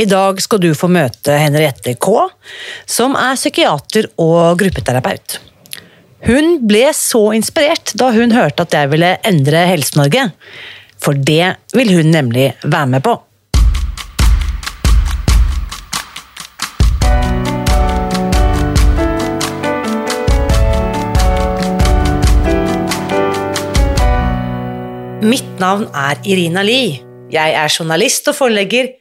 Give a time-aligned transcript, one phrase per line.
[0.00, 2.12] I dag skal du få møte Henriette K,
[2.88, 5.34] som er psykiater og gruppeterapeut.
[6.24, 10.30] Hun ble så inspirert da hun hørte at jeg ville endre Helse-Norge.
[11.00, 13.18] For det vil hun nemlig være med på.
[25.28, 27.02] Mitt navn er Irina Lie.
[27.30, 28.88] Jeg er journalist og forlegger,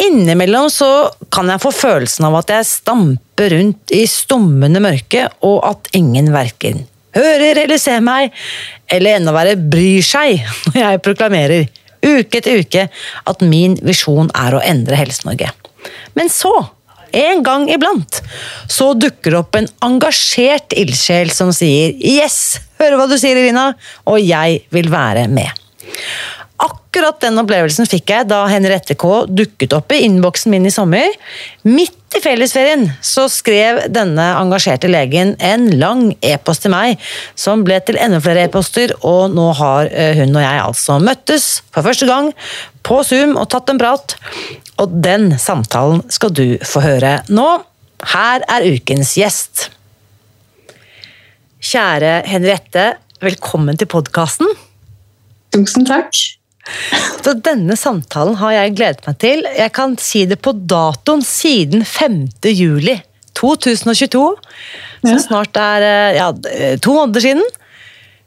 [0.00, 5.60] Innimellom så kan jeg få følelsen av at jeg stamper rundt i stummende mørke, og
[5.68, 8.30] at ingen verken hører eller ser meg,
[8.90, 11.68] eller enda verre bryr seg når jeg proklamerer
[12.00, 12.86] uke etter uke
[13.28, 15.50] at min visjon er å endre Helse-Norge.
[16.16, 16.54] Men så
[17.10, 18.20] en gang iblant
[18.70, 23.74] så dukker det opp en engasjert ildsjel som sier 'yes, hører hva du sier, Irina',
[24.06, 25.50] og jeg vil være med.
[26.60, 31.08] Akkurat den opplevelsen fikk jeg da Henriette K dukket opp i innboksen min i sommer.
[31.64, 37.00] Midt i fellesferien så skrev denne engasjerte legen en lang e-post til meg,
[37.38, 41.48] som ble til enda flere e-poster, og nå har eh, hun og jeg altså møttes
[41.72, 42.32] for første gang
[42.84, 44.16] på Zoom og tatt en prat.
[44.82, 47.46] Og den samtalen skal du få høre nå.
[48.10, 49.68] Her er ukens gjest.
[51.60, 52.90] Kjære Henriette,
[53.24, 54.48] velkommen til podkasten.
[55.54, 56.39] Tusen takk.
[57.20, 59.44] Så denne samtalen har jeg gledet meg til.
[59.44, 62.20] Jeg kan si det på datoen siden 5.
[62.54, 62.96] juli
[63.38, 64.24] 2022.
[65.06, 66.30] Som snart er eh, ja,
[66.82, 67.44] to måneder siden.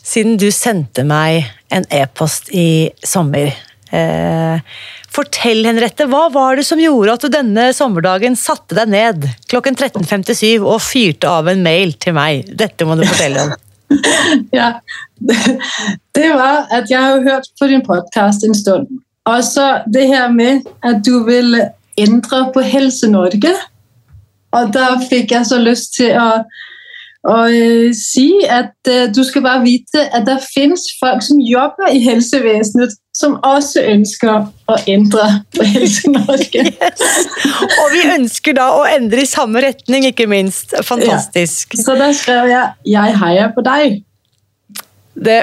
[0.04, 3.54] Siden du sendte meg en e-post i sommer.
[3.94, 4.78] Eh,
[5.14, 9.78] fortell, Henriette, hva var det som gjorde at du denne sommerdagen satte deg ned klokken
[9.78, 12.50] 13.57 og fyrte av en mail til meg?
[12.50, 13.54] Dette må du fortelle om.
[14.60, 14.74] ja,
[16.16, 18.88] det var at jeg har hørt på din podkast en stund.
[19.26, 21.56] Og så det her med at du vil
[21.98, 23.54] endre på Helse-Norge.
[24.54, 26.44] Og da fikk jeg så lyst til å,
[27.24, 31.94] å uh, si at uh, du skal bare vite at det finnes folk som jobber
[31.96, 36.66] i helsevesenet, som også ønsker å endre på Helse-Norge.
[36.74, 37.04] yes.
[37.80, 40.76] Og vi ønsker da å endre i samme retning, ikke minst.
[40.84, 41.78] Fantastisk.
[41.78, 41.86] Ja.
[41.86, 44.02] Så da skrev jeg 'Jeg heier på deg'.
[45.14, 45.36] Det,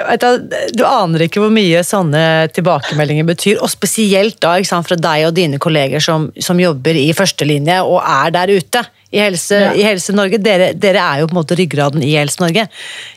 [0.75, 5.37] du aner ikke hvor mye sånne tilbakemeldinger betyr, og spesielt da sant, fra deg og
[5.37, 9.71] dine kolleger som, som, jobber i førstelinje og er der ute i Helse, ja.
[9.75, 10.39] i helse Norge.
[10.43, 12.67] Dere, dere, er jo på en måte ryggraden i Helse Norge.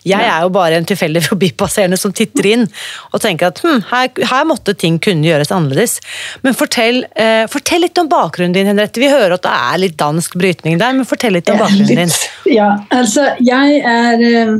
[0.03, 0.37] Jeg ja.
[0.37, 2.67] er jo bare en tilfeldig forbipasserende som titter inn
[3.11, 5.99] og tenker at hm, her, her, måtte ting kunne gjøres annerledes.
[6.45, 9.01] Men fortell, eh, fortell, litt om bakgrunnen din, Henriette.
[9.01, 12.17] Vi hører at det er litt dansk brytning der, men fortell litt om bakgrunnen din.
[12.49, 14.57] Ja, altså jeg er eh,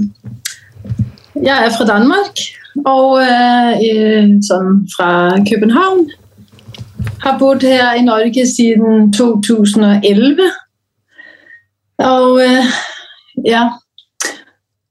[1.34, 2.42] jeg er fra Danmark
[2.86, 5.10] og øh, sånn fra
[5.50, 6.06] København.
[7.24, 10.46] Har bodd her i Norge siden 2011.
[11.98, 12.66] Og øh,
[13.46, 13.70] ja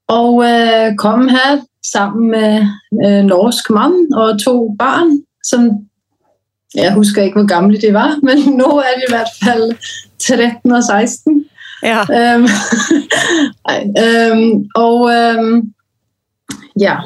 [0.07, 2.65] Og øh, kom her sammen med
[3.05, 5.21] øh, norsk mann og to barn.
[5.43, 5.69] Som
[6.75, 9.77] Jeg husker ikke hvor gamle de var, men nå er de i hvert fall
[10.19, 11.45] 13 og 16.
[11.83, 12.03] Ja.
[13.65, 13.81] Um,
[14.31, 15.73] um, og um,
[16.79, 16.97] ja.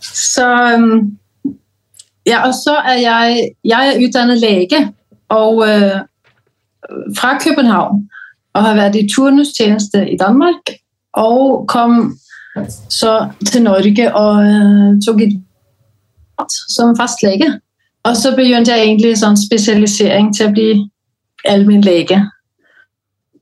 [0.00, 1.18] Så øhm,
[2.26, 4.94] Ja, og så er jeg Jeg er utdannet lege
[5.28, 6.00] og øh,
[7.18, 8.10] fra København.
[8.54, 10.74] Og har vært i turnustjeneste i Danmark.
[11.16, 12.16] Og kom
[12.90, 15.38] så til Norge og øh, tok et
[16.68, 17.48] som fastlege.
[18.04, 20.68] Og så begynte jeg egentlig sånn spesialisering til å bli
[21.48, 22.18] allmennlege.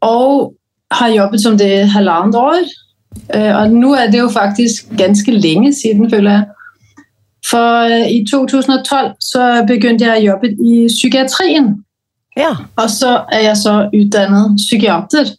[0.04, 0.52] Og
[0.92, 2.70] har jobbet som det halvannet år
[3.34, 6.44] Øh, og nå er det jo faktisk ganske lenge siden, føler jeg.
[7.50, 11.72] For øh, i 2012 så begynte jeg å jobbe i psykiatrien.
[12.36, 12.52] Ja.
[12.76, 15.32] Og så er jeg så utdannet psykiater.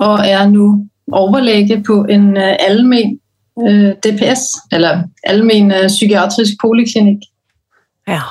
[0.00, 0.66] og er nå
[1.12, 3.18] overlege på en uh, almen
[3.60, 7.26] uh, DPS, eller almen uh, psykiatrisk poliklinikk.
[8.08, 8.22] Ja.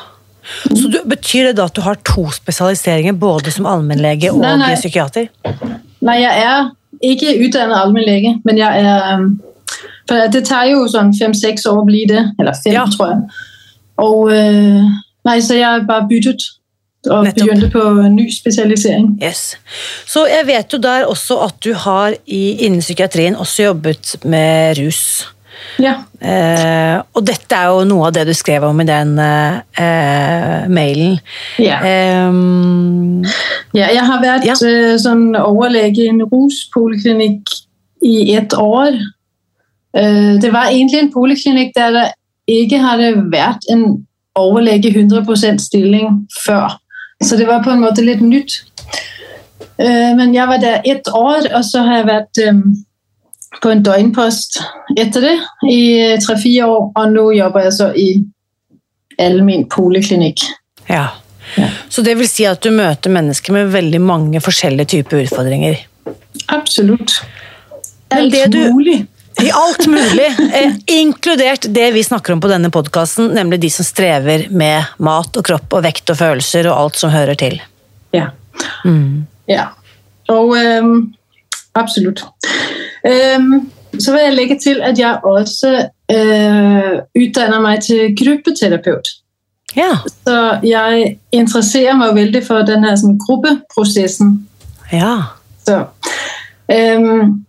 [0.66, 4.56] Så du, Betyr det da at du har to spesialiseringer, både som allmennlege og Nei,
[4.58, 4.72] nei.
[4.76, 5.28] psykiater?
[6.02, 6.72] Nei, jeg er
[7.06, 9.28] ikke utdannet allmennlege, men jeg er
[10.10, 12.24] for Det tar jo sånn fem-seks år å bli det.
[12.40, 12.86] Eller fem, Ja.
[12.90, 13.20] tror jeg.
[14.02, 14.88] Og øh,
[15.26, 16.42] Nei, så jeg bare byttet
[17.08, 17.48] og Nettopp.
[17.48, 19.24] begynte på ny spesialisering.
[19.24, 19.58] Yes.
[20.06, 24.78] Så jeg vet jo der også at du har i, innen psykiatrien også jobbet med
[24.82, 25.28] rus.
[25.80, 25.94] Ja.
[26.22, 30.68] Eh, og dette er jo noe av det du skrev om i den eh, eh,
[30.72, 31.20] mailen.
[31.60, 31.80] ja.
[31.84, 32.32] Eh,
[33.80, 34.56] ja jeg har vært Ja.
[35.00, 37.48] sånn overlege i en ruspoliklinikk
[38.04, 38.96] i ett år.
[39.98, 42.08] Øh, det var egentlig en poliklinikk der det
[42.48, 44.06] ikke hadde vært en
[44.36, 46.78] overlege 100% stilling før.
[47.24, 48.62] Så det var på en måte litt nytt.
[49.80, 52.44] Øh, men jeg var der ett år, og så har jeg vært
[53.62, 54.60] på en døgnpost
[54.98, 55.36] etter det
[55.72, 55.80] i
[56.24, 56.92] tre-fire år.
[56.96, 58.12] Og nå jobber jeg så i
[59.20, 60.46] allmenn poliklinikk.
[60.90, 61.08] ja.
[61.58, 61.70] Ja.
[61.90, 65.80] Så det vil si at du møter mennesker med veldig mange forskjellige typer utfordringer.
[66.54, 67.16] Absolutt.
[68.14, 69.00] Alt mulig.
[69.44, 73.86] I alt mulig, eh, inkludert det vi snakker om på denne podkasten, nemlig de som
[73.86, 77.60] strever med mat og kropp og vekt og følelser og alt som hører til.
[78.16, 78.30] Ja.
[78.86, 79.28] Mm.
[79.48, 79.70] ja.
[80.30, 81.14] Og øhm,
[81.74, 82.24] absolutt.
[83.04, 83.70] Um,
[84.00, 85.72] så vil jeg legge til at jeg også
[86.12, 89.08] øh, utdanner meg til gruppeterapeut.
[89.76, 89.98] Ja.
[90.06, 94.40] Så jeg interesserer meg veldig for den her sånn, gruppeprosessen.
[94.92, 95.36] ja.
[95.68, 95.84] Så,
[96.72, 97.46] øhm,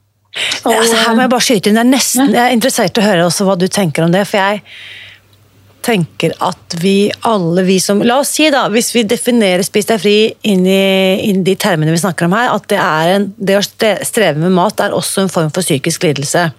[0.64, 1.78] og, altså, her må jeg bare skyte inn.
[1.80, 4.22] Jeg er nesten, jeg er interessert i å høre også hva du tenker om det.
[4.28, 4.62] For jeg
[5.84, 10.00] tenker at vi alle, vi som La oss si, da, hvis vi definerer Spis deg
[10.02, 10.16] fri
[10.52, 10.76] inn i,
[11.30, 14.54] inn de termene vi snakker om her, at det, er en, det å streve med
[14.56, 16.50] mat er også en form for psykisk lidelse.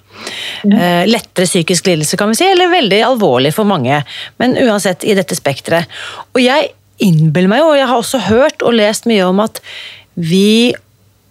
[0.66, 4.02] Eh, lettere psykisk lidelse, kan vi si, eller veldig alvorlig for mange.
[4.42, 5.90] Men uansett i dette spekteret.
[6.34, 9.62] Og jeg innbiller meg jo, og jeg har også hørt og lest mye om at
[10.18, 10.74] vi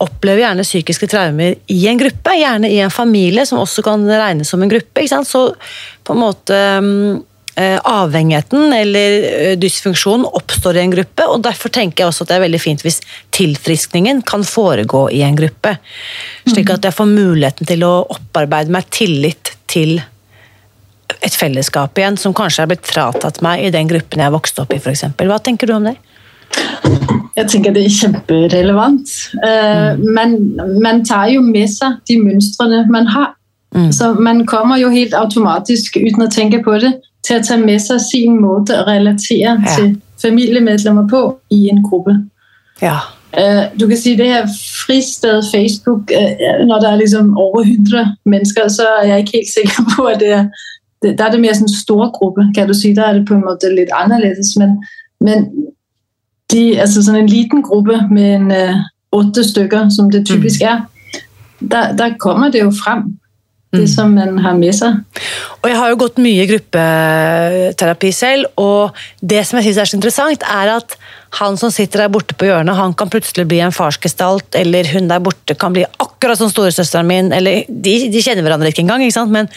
[0.01, 4.49] opplever gjerne psykiske traumer i en gruppe, gjerne i en familie, som også kan regnes
[4.49, 5.05] som en gruppe.
[5.27, 5.43] Så
[6.05, 7.19] på en måte mm,
[7.61, 12.33] eh, avhengigheten eller eh, dysfunksjonen oppstår i en gruppe, og derfor tenker jeg også at
[12.33, 13.01] det er veldig fint hvis
[13.37, 15.77] tilfriskningen kan foregå i en gruppe.
[16.49, 19.99] Slik at jeg får muligheten til å opparbeide meg tillit til
[21.21, 24.73] et fellesskap igjen, som kanskje er blitt fratatt meg i den gruppen jeg vokste opp
[24.73, 25.11] i, f.eks.
[25.19, 25.99] Hva tenker du om det?
[27.41, 29.13] Jeg tenker det er kjemperelevant.
[29.41, 30.35] Uh, Men
[30.85, 33.35] man tar jo med seg de mønstrene man har.
[33.75, 33.93] Mm.
[33.95, 36.93] Så man kommer jo helt automatisk, uten å tenke på det,
[37.25, 39.77] til å ta med seg sin måte å relatere Ja.
[39.77, 42.17] til familiemedlemmer på i en gruppe.
[42.83, 42.99] Ja.
[43.31, 44.47] Uh, du kan si det her
[44.85, 49.55] fristed Facebook, uh, når det er liksom over 100 mennesker, så er jeg ikke helt
[49.55, 50.49] sikker på at det er
[51.03, 52.93] det, Der er det mer sånn stor gruppe, kan du si.
[52.93, 54.57] Der er det på en måte litt annerledes.
[54.61, 54.75] Men,
[55.25, 55.47] men
[56.51, 58.83] de, altså sånn en liten gruppe med en uh,
[59.17, 60.85] åtte stykker, som det typisk er,
[61.61, 63.09] der, der kommer det jo frem,
[63.73, 64.99] det som man har med seg.
[65.61, 69.99] Og jeg har jo gått mye gruppeterapi selv, og det som jeg synes er så
[69.99, 70.97] interessant, er at
[71.39, 75.07] han som sitter der borte på hjørnet, han kan plutselig bli en farsgestalt, eller hun
[75.11, 79.05] der borte kan bli akkurat som storesøsteren min, eller de, de kjenner hverandre ikke engang,
[79.07, 79.33] ikke sant?
[79.35, 79.49] Men,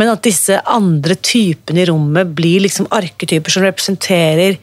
[0.00, 4.58] men at disse andre typene i rommet blir liksom arketyper som representerer,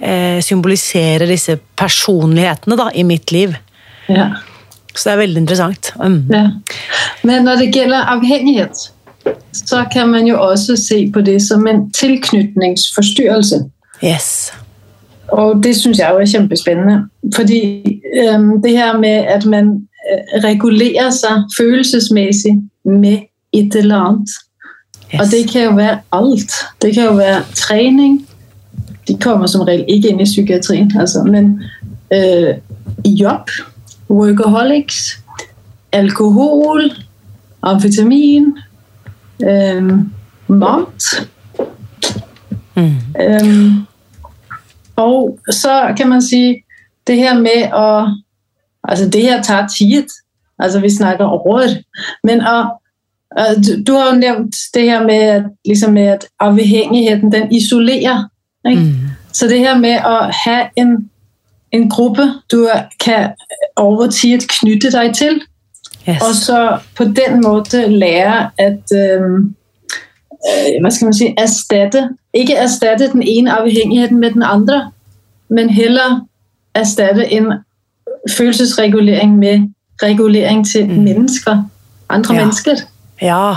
[0.00, 3.52] eh, symboliserer disse personlighetene da, i mitt liv.
[4.08, 4.30] Ja.
[4.94, 5.90] Så det er veldig interessant.
[6.00, 6.22] Mm.
[6.32, 6.46] Ja.
[7.28, 8.88] Men når det gjelder avhengighet,
[9.52, 13.60] så kan man jo også se på det som en tilknytningsforstyrrelse.
[14.00, 14.48] Yes.
[15.28, 17.02] Og det syns jeg jo er kjempespennende.
[17.34, 17.60] Fordi
[18.22, 23.18] øhm, det her med at man øh, regulerer seg følelsesmessig med
[23.52, 24.28] et eller annet.
[25.14, 25.20] yes.
[25.20, 26.52] Og det kan jo være alt.
[26.82, 28.28] Det kan jo være trening.
[29.08, 31.62] De kommer som regel ikke inn i psykiatrien, altså, men
[32.12, 32.54] øh,
[33.04, 33.50] jobb,
[34.10, 35.18] workaholics,
[35.92, 36.92] alkohol,
[37.62, 38.58] amfetamin,
[39.42, 39.92] øh,
[40.48, 41.28] mat.
[42.76, 42.92] Mm.
[43.20, 43.86] Øhm,
[45.02, 46.62] og så kan man si
[47.06, 48.08] det her med å
[48.88, 50.06] Altså, det her tar tid.
[50.58, 51.82] Altså, vi snakker året.
[52.24, 52.54] Men å
[53.38, 57.52] øh, du, du har jo nevnt det her med, at- liksom med at avhengigheten den
[57.52, 58.28] isolerer.
[58.68, 58.82] Ikke?
[58.82, 58.94] Mm.
[59.32, 60.14] Så det her med å
[60.44, 61.10] ha en,
[61.72, 62.68] en gruppe du
[63.04, 63.34] kan
[63.76, 65.40] over tid knytte deg til,
[66.08, 66.22] Yes.
[66.22, 69.44] og så på den måte lære at øh,
[70.80, 72.04] Hva skal man si erstatte
[72.34, 74.92] Ikke erstatte den ene avhengigheten med den andre,
[75.50, 76.20] men heller
[76.76, 77.52] erstatte en
[78.30, 79.68] følelsesregulering med
[80.02, 81.04] regulering til Mm.
[81.04, 81.64] mennesker.
[82.10, 82.40] Andre Ja.
[82.40, 82.76] mennesker.
[83.22, 83.54] Ja.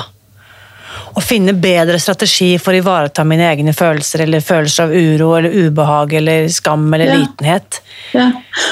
[1.15, 5.49] Å finne bedre strategi for å ivareta mine egne følelser, eller følelser av uro eller
[5.49, 7.15] ubehag eller skam eller Ja.
[7.15, 7.81] litenhet.
[8.13, 8.31] Ja.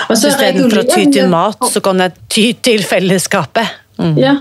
[0.09, 3.67] Istedenfor å ty til mat, så kan jeg ty til fellesskapet.
[3.99, 4.17] Mm.
[4.17, 4.35] Ja.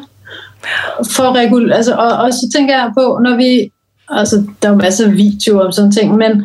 [1.10, 3.70] For regul altså, og, og så tænker jeg på, når vi
[4.08, 6.42] altså, Der er jo masser af videoer om sånne ting, men,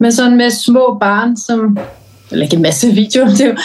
[0.00, 1.78] men sådan med små barn som
[2.30, 3.58] Eller ikke masse videoer, det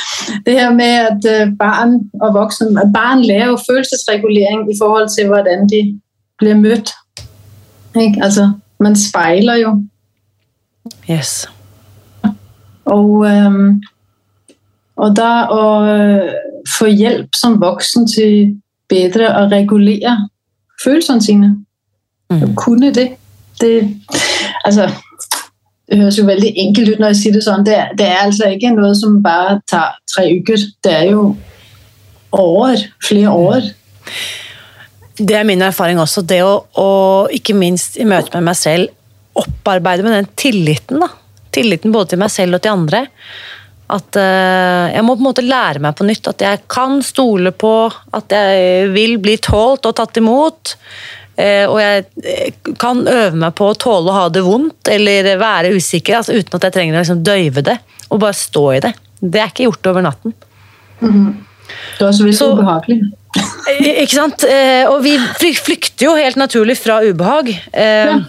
[0.46, 5.10] det her med at øh, barn og voksne at Barn lærer jo følelsesregulering i forhold
[5.18, 6.00] til hvordan de
[6.38, 6.92] blir møtt.
[7.96, 8.20] Ikke?
[8.24, 9.84] Altså, man spejler jo.
[11.12, 11.50] Yes.
[12.86, 13.82] Og, øhm,
[14.96, 16.32] og der å øh,
[16.78, 20.16] få hjelp som voksen til bedre å regulere
[20.84, 21.52] følelsene sine.
[22.30, 22.44] Mm.
[22.46, 23.08] Å kunne det.
[23.62, 23.74] det
[24.66, 24.90] altså,
[25.90, 27.66] det høres jo veldig enkelt ut når jeg sier det sånn.
[27.66, 30.68] Det, det er altså ikke noe som bare tar tre uker.
[30.86, 31.24] Det er jo
[32.38, 32.86] år.
[33.06, 33.72] Flere år.
[35.20, 36.24] Det er min erfaring også.
[36.24, 36.90] Det å, å
[37.34, 38.94] ikke minst i møte med meg selv,
[39.40, 41.02] opparbeide med den tilliten.
[41.02, 41.10] da.
[41.56, 43.08] Tilliten både til meg selv og til andre.
[43.90, 47.50] At eh, jeg må på en måte lære meg på nytt at jeg kan stole
[47.58, 47.72] på
[48.14, 50.76] at jeg vil bli tålt og tatt imot.
[51.40, 55.32] eh, og jeg eh, kan øve meg på å tåle å ha det vondt eller
[55.42, 57.80] være usikker altså uten at jeg trenger å liksom døyve det.
[58.12, 58.94] Og bare stå i det.
[59.22, 60.36] Det er ikke gjort over natten.
[61.00, 63.00] Det er også veldig Så- ubehagelig.
[63.70, 64.44] Eh, Ikke sant?
[64.90, 65.18] Og vi
[65.54, 67.50] flykter jo helt naturlig fra ubehag.
[67.74, 68.20] Eh, Ja.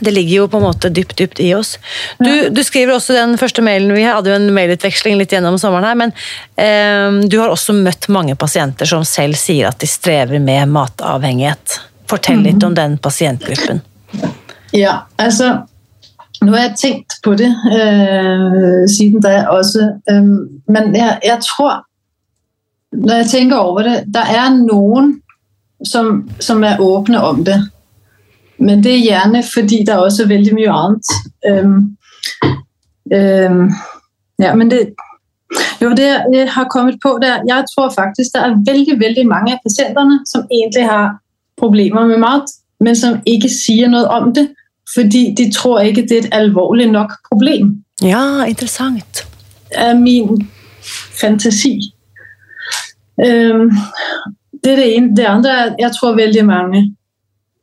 [0.00, 1.76] Det ligger jo på en måte dypt, dypt i oss.
[2.18, 5.88] Du, du skriver også den første mailen Vi hadde jo en mailutveksling litt gjennom sommeren
[5.90, 6.14] her, men
[6.56, 11.80] eh, du har også møtt mange pasienter som selv sier at de strever med matavhengighet.
[12.10, 13.84] Fortell litt om den pasientgruppen.
[14.72, 15.62] Ja, altså
[16.42, 19.84] Nå har jeg tenkt på det øh, siden da også.
[20.10, 21.84] Øhm, men jeg, jeg tror,
[22.92, 25.12] når jeg tenker over det, der er noen
[25.86, 27.60] som, som er åpne om det.
[28.62, 31.14] Men det er gjerne fordi der også er veldig mye annet.
[31.50, 31.96] Um,
[33.16, 33.64] um,
[34.38, 34.80] ja, men det,
[35.82, 37.28] jo, det jeg har kommet på, der.
[37.28, 41.16] er, jeg tror faktisk, det er veldig, veldig mange av pasientene som egentlig har
[41.60, 44.48] problemer med mat, men som ikke sier noe om det,
[44.94, 49.26] fordi de tror ikke, det er et alvorlig nok problem Ja, interessant.
[49.70, 50.48] er min
[51.20, 51.78] fantasi.
[53.18, 53.70] Um,
[54.64, 55.16] det er det ene.
[55.16, 56.96] Det andre er at jeg tror veldig mange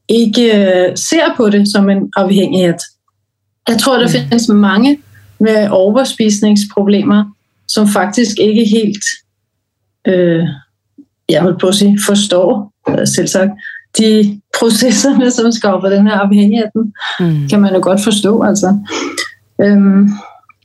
[0.09, 2.81] ikke øh, ser på det som en avhengighet.
[3.67, 4.97] Jeg tror det finnes mange
[5.39, 7.23] med overspisningsproblemer
[7.67, 9.03] som faktisk ikke helt
[10.07, 10.47] øh,
[11.29, 13.51] jeg vil på å si forstår, øh, selvsagt,
[13.97, 14.09] de
[14.59, 16.89] prosessene som skaper denne avhengigheten.
[17.19, 17.47] Mm.
[17.49, 18.75] Kan man jo godt forstå, altså.
[19.63, 20.09] Um,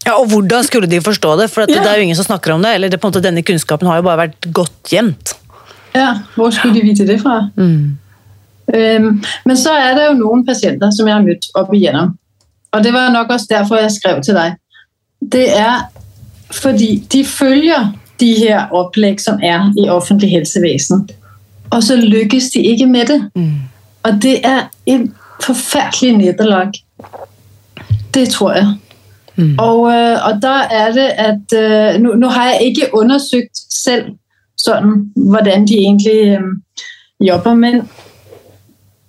[0.04, 1.50] Ja, og hvordan skulle de forstå det?
[1.50, 1.80] For at Ja.
[1.80, 2.74] det er jo ingen som snakker om det.
[2.74, 5.32] eller det, på en måte, Denne kunnskapen har jo bare vært godt gjemt.
[5.94, 7.48] Ja, hvor skulle de vite det fra?
[7.56, 7.98] Mm.
[8.68, 12.14] Men så er det jo noen pasienter som jeg har møtt opp igjennom.
[12.72, 14.56] Og det var nok også derfor jeg skrev til deg.
[15.32, 15.84] Det er
[16.52, 21.08] fordi de følger de her opplegg som er i offentlig helsevesen.
[21.70, 23.20] Og så lykkes de ikke med det.
[23.34, 23.52] Mm.
[24.02, 25.10] Og det er et
[25.42, 26.72] forferdelig nederlag.
[28.14, 28.74] Det tror jeg.
[29.36, 29.58] Mm.
[29.58, 34.04] Og, øh, og da er det at øh, nå, nå har jeg ikke undersøkt selv
[34.60, 36.52] sånn, hvordan de egentlig øh,
[37.20, 37.82] jobber, men,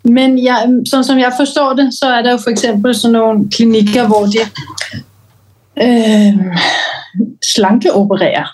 [0.05, 3.05] men jeg, sånn som jeg forstår det, så er det jo f.eks.
[3.09, 4.43] noen klinikker hvor de
[5.81, 6.65] øh,
[7.43, 8.51] slankeopererer.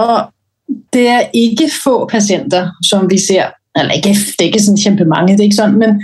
[0.00, 0.30] Og
[0.94, 5.36] det er ikke få pasienter som vi ser eller ikke, Det er ikke sånn kjempemange,
[5.36, 6.00] det er ikke sånn, men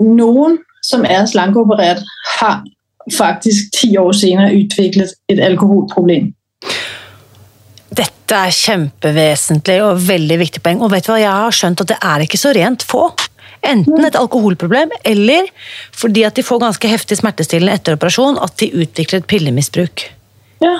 [0.00, 0.56] noen
[0.86, 2.00] som er slankeoperert,
[2.38, 2.62] har
[3.12, 6.30] faktisk ti år senere utviklet et alkoholproblem.
[7.98, 10.82] Dette er kjempevesentlig og veldig viktig poeng.
[10.84, 13.08] Og vet du hva, jeg har skjønt at det er ikke så rent få.
[13.66, 15.48] Enten et alkoholproblem, eller
[15.96, 20.04] fordi at de får ganske heftig smertestillende etter operasjon, at de utvikler et pillemisbruk
[20.62, 20.76] Ja,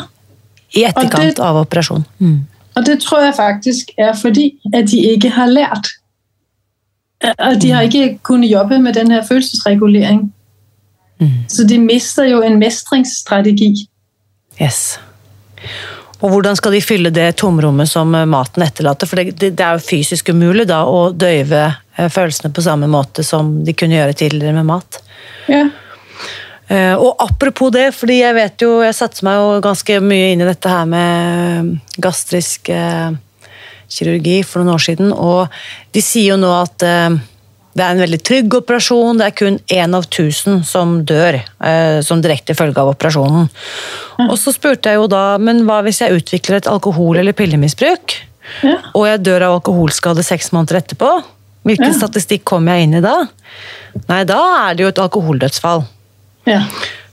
[0.79, 2.05] i etterkant det- av operasjon.
[2.23, 2.47] Mm.
[2.77, 5.91] Og det tror jeg faktisk er fordi at de ikke har lært.
[7.21, 10.33] At de har ikke kunnet jobbe med den her følelsesregulering.
[11.21, 11.49] Mm.
[11.49, 13.89] Så de mister jo en mestringsstrategi.
[14.63, 14.99] Yes.
[16.19, 19.07] Og hvordan skal de fylle det tomrommet som eh, maten etterlater?
[19.07, 22.89] For det, det, det er jo fysisk umulig da å døyve eh, følelsene på samme
[22.91, 24.99] måte som de kunne gjøre tidligere med mat.
[25.47, 25.69] Ja.
[26.67, 30.43] Eh, Og apropos det, fordi jeg vet jo, jeg satte meg jo ganske mye inn
[30.43, 32.73] i dette her med gastrisk
[33.89, 35.49] kirurgi for noen år siden, og
[35.97, 36.85] de sier jo nå at
[37.77, 41.99] det er en veldig trygg operasjon, det er kun én av tusen som dør eh,
[42.03, 43.49] som direkte følge av operasjonen.
[44.29, 48.17] Og så spurte jeg jo da, men hva hvis jeg utvikler et alkohol- eller pillemisbruk?
[48.65, 48.79] Ja.
[48.97, 51.09] og jeg dør av alkoholskade seks måneder etterpå,
[51.69, 51.99] hvilken Ja.
[51.99, 53.27] statistikk kommer jeg inn i da?
[54.09, 54.39] Nei, da
[54.71, 55.85] er det jo et alkoholdødsfall.
[56.49, 56.63] Ja.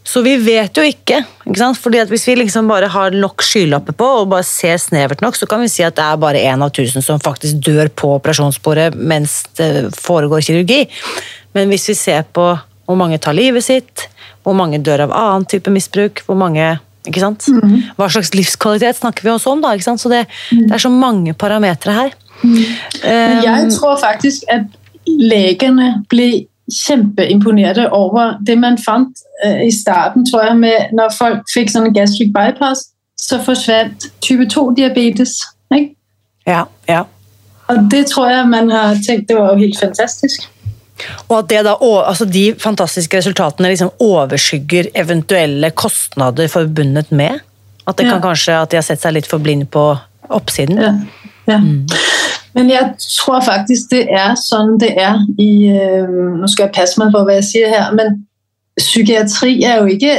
[0.06, 1.24] Så vi vet jo ikke.
[1.48, 1.80] ikke sant?
[1.82, 5.36] Fordi at Hvis vi liksom bare har nok skylapper på og bare ser snevert nok,
[5.36, 8.14] så kan vi si at det er bare én av tusen som faktisk dør på
[8.20, 10.86] operasjonsbordet mens det foregår kirurgi.
[11.58, 12.54] Men hvis vi ser på
[12.86, 14.06] hvor mange tar livet sitt,
[14.46, 17.48] hvor mange dør av annen type misbruk, hvor mange ikke sant?
[17.98, 19.62] Hva slags livskvalitet snakker vi også om?
[19.62, 19.74] da?
[19.74, 20.02] ikke sant?
[20.02, 22.16] Så det, det er så mange parametere her.
[22.44, 24.70] Men jeg tror faktisk at
[25.06, 31.44] legene ble kjempeimponerte over det man fant øh, i starten, tror jeg, med når folk
[31.54, 32.88] fikk sånn gastric bypass,
[33.22, 35.38] så forsvant type 2-diabetes.
[35.76, 35.94] Ikke?
[36.48, 37.04] Ja, ja.
[37.68, 40.46] Og det tror jeg man har tenkt det var jo helt fantastisk.
[41.28, 47.42] Og at det da, altså de fantastiske resultatene liksom overskygger eventuelle kostnader forbundet med?
[47.88, 48.12] At det Ja.
[48.12, 49.98] kan kanskje at de har sett seg litt for blind på
[50.30, 50.78] oppsiden?
[50.82, 50.94] Ja.
[51.48, 51.60] Ja.
[52.56, 57.02] Men jeg tror faktisk det er sånn det er i øh, Nå skal jeg passe
[57.02, 58.24] meg på hva jeg sier her, men
[58.80, 60.16] psykiatri er jo ikke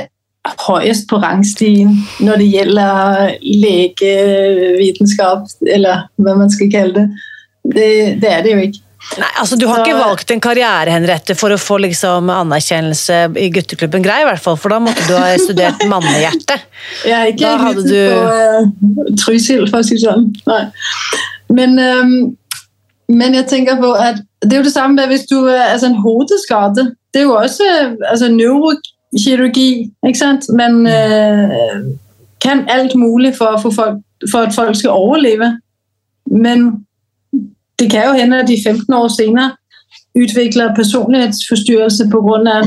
[0.67, 3.33] høyest på rangstigen når det gjelder
[3.65, 7.07] legevitenskap, eller hva man skal kalle det.
[7.67, 7.89] Det,
[8.23, 8.86] det er det jo ikke.
[9.17, 13.37] Nei, altså Du har Så- ikke valgt en karriere Henriette, for å få liksom anerkjennelse
[13.39, 16.59] i gutteklubben Grei, i hvert fall, for da måtte du ha studert mannehjerte.
[17.05, 20.27] Jeg er ikke Da hadde du- på uh, Trysil, for å si det sånn.
[20.47, 20.71] Nei.
[21.49, 22.37] Men, um,
[23.09, 25.87] men jeg tenker på at det er jo det samme med hvis du øh, altså
[25.87, 26.93] en hodeskade.
[27.15, 30.45] Det er jo også altså neurokirurgi, ikke sant?
[30.53, 31.95] Men uh,
[32.43, 35.55] kan alt mulig for, for, folk, for at folk skal overleve.
[36.31, 36.87] Men
[37.79, 39.51] det kan jo hende at de 15 år senere
[40.17, 42.05] utvikler personlighetsforstyrrelse
[42.47, 42.65] av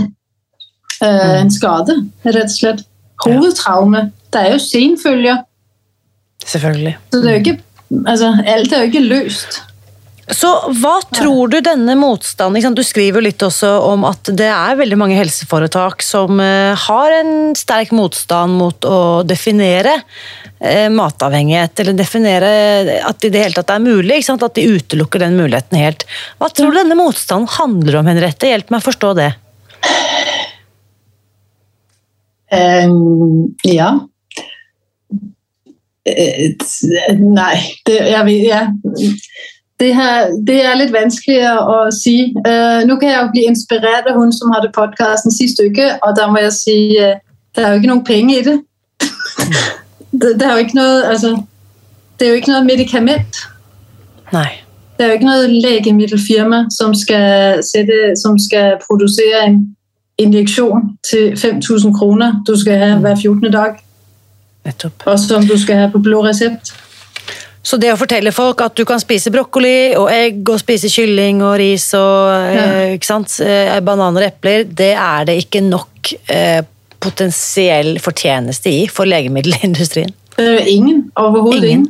[1.04, 2.84] øh, en skade, rett og slett.
[3.26, 4.12] Hovedtraume.
[4.34, 5.38] Det er jo senfølger.
[6.46, 6.98] Selvfølgelig.
[7.12, 7.62] Så det er jo ikke,
[8.08, 9.62] altså, alt er jo ikke løst.
[10.30, 12.76] Så hva tror du denne motstanden?
[12.78, 17.16] Du skriver jo litt også om at det er veldig mange helseforetak som eh, har
[17.18, 19.96] en sterk motstand mot å definere
[20.60, 22.52] eh, matavhengighet, eller definere
[23.02, 24.22] at det i det hele tatt er mulig.
[24.30, 26.06] At de utelukker den muligheten helt.
[26.38, 28.52] Hva tror du denne motstanden handler om, Henriette?
[28.54, 29.32] Hjelp meg å forstå det.
[32.50, 33.96] Um, ja.
[36.10, 38.62] Øh, nei, det, jeg ja.
[39.80, 42.34] Det, her, det er litt vanskeligere å si.
[42.44, 46.16] Uh, nå kan jeg jo bli inspirert av hun som hadde podkasten sist uke, og
[46.20, 47.16] da må jeg si uh,
[47.56, 48.58] det er jo ikke noen penger i det.
[50.22, 51.44] det, det er jo ikke noe altså,
[52.20, 53.40] Det er jo ikke noe medikament.
[54.34, 54.50] Nei.
[54.98, 59.62] Det er jo ikke noe legemiddelfirma som skal, sette, som skal produsere en
[60.20, 63.52] injeksjon til 5000 kroner du skal ha hver 14.
[63.52, 63.80] dag,
[64.66, 65.08] Nettopp.
[65.08, 66.74] og som du skal ha på blå resept.
[67.62, 71.42] Så det å fortelle folk at du kan spise brokkoli og egg og spise kylling
[71.44, 72.68] og ris og ja.
[72.96, 73.36] ikke sant?
[73.44, 76.62] Eh, bananer og epler, det er det ikke nok eh,
[77.04, 80.16] potensiell fortjeneste i for legemiddelindustrien.
[80.40, 81.10] Ingen.
[81.20, 81.70] Overhodet Ingen.
[81.70, 81.88] ingen.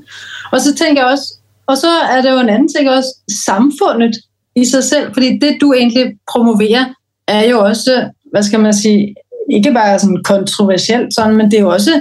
[0.52, 1.34] Og så tenker jeg også,
[1.70, 4.18] og så er det jo en annen ting også, samfunnet
[4.58, 5.12] i seg selv.
[5.14, 6.96] fordi det du egentlig promoverer,
[7.28, 9.14] er jo også hva skal man si,
[9.54, 12.00] ikke bare sånn kontroversielt, sånn, men det er jo også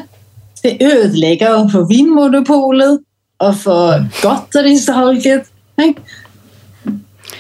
[0.63, 2.99] det ødelegger jo for Vinmonopolet
[3.39, 5.47] og for godterisalget.
[5.79, 6.03] ikke?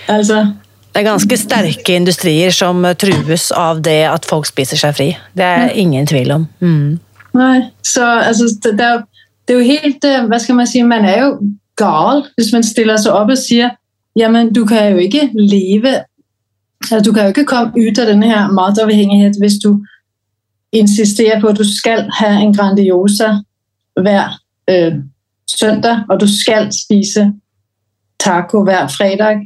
[0.08, 0.52] Altså,
[0.94, 5.08] Det er ganske sterke industrier som eh, trues av det at folk spiser seg fri.
[5.36, 6.46] Det er ingen tvil om.
[6.60, 6.98] Mm.
[7.34, 9.04] Nei, så altså, det, det, er, jo-
[9.48, 10.82] det er jo helt øh, Hva skal man si?
[10.82, 11.28] Man er jo
[11.76, 13.70] gal hvis man stiller seg opp og sier
[14.18, 15.92] jamen, du kan jo ikke leve
[16.82, 19.76] altså, Du kan jo ikke komme ut av denne her matavhengighet hvis du
[20.72, 23.28] insisterer på at du skal ha en Grandiosa
[24.00, 24.34] hver
[24.70, 24.98] øh,
[25.60, 27.32] søndag, og du skal spise
[28.20, 29.40] taco hver fredag.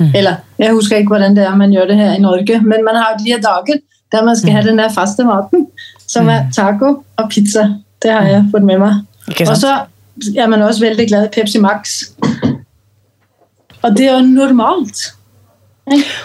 [0.00, 0.12] Mm.
[0.14, 2.96] Eller jeg husker ikke hvordan det er man gjør det her i Norge, men man
[2.96, 3.78] har jo de her dager
[4.12, 5.66] der man skal ha den der faste maten,
[6.08, 7.74] som er taco og pizza.
[8.02, 9.00] Det har jeg fått med meg.
[9.48, 9.72] Og så
[10.36, 12.02] er man også veldig glad i Pepsi Max.
[13.82, 14.98] Og det er jo normalt.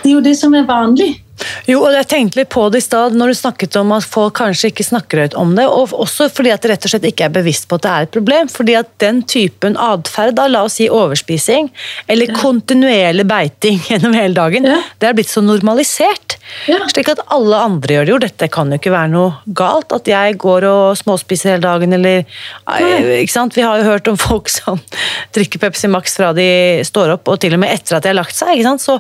[0.04, 1.24] Det er jo det som er vanlig.
[1.70, 4.34] Jo, og jeg tenkte litt på det i stad når du snakket om at folk
[4.40, 7.28] kanskje ikke snakker høyt om det, og også fordi at de rett og slett ikke
[7.28, 8.50] er bevisst på at det er et problem.
[8.50, 11.70] fordi at den typen atferd, la oss si overspising,
[12.10, 14.80] eller kontinuerlig beiting gjennom hele dagen, Ja.
[15.00, 16.38] det er blitt så normalisert.
[16.68, 16.80] Ja.
[16.92, 18.18] Slik at alle andre gjør det jo.
[18.26, 19.94] Dette kan jo ikke være noe galt.
[19.96, 22.26] At jeg går og småspiser hele dagen, eller
[22.68, 23.22] Nei.
[23.22, 23.56] ikke sant?
[23.56, 24.82] Vi har jo hørt om folk som
[25.38, 26.50] drikker Pepsi Max fra de
[26.88, 28.58] står opp, og til og med etter at de har lagt seg.
[28.58, 28.84] ikke sant?
[28.84, 28.98] Så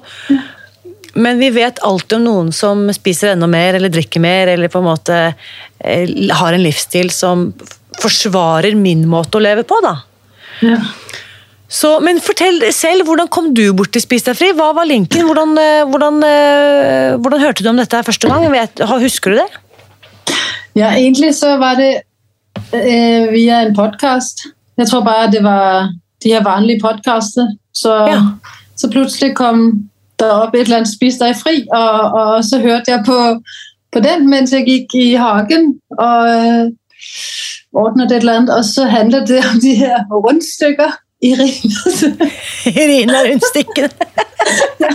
[1.13, 4.79] men vi vet alltid om noen som spiser enda mer eller drikker mer, eller på
[4.79, 5.17] en måte
[5.83, 7.49] eh, har en livsstil som
[8.01, 9.77] forsvarer min måte å leve på.
[9.83, 9.97] da.
[10.61, 10.77] Ja.
[11.71, 14.49] Så, men fortell selv, hvordan kom du bort til Spis deg fri?
[14.57, 15.23] Hva var linken?
[15.23, 18.47] Hvordan, eh, hvordan, eh, hvordan hørte du om dette første gang?
[18.51, 19.49] Vet, husker du det?
[20.75, 22.03] Ja, egentlig så var det
[22.73, 24.43] øh, via en podcast.
[24.79, 25.89] Jeg tror bare, det var
[26.23, 27.55] de her vanlige podkastene.
[27.71, 28.19] Så, Ja.
[28.75, 29.89] så plutselig kom
[30.21, 33.17] der oppe et eller andet spis dig fri, og, og så hørte jeg på,
[33.93, 35.63] på den, mens jeg gik i hagen
[36.07, 36.65] og øh,
[37.73, 38.55] ordnede et eller andet.
[38.57, 42.03] Og så handler det om de her rundstykker i Rinas.
[42.81, 43.17] Irina
[44.79, 44.89] ja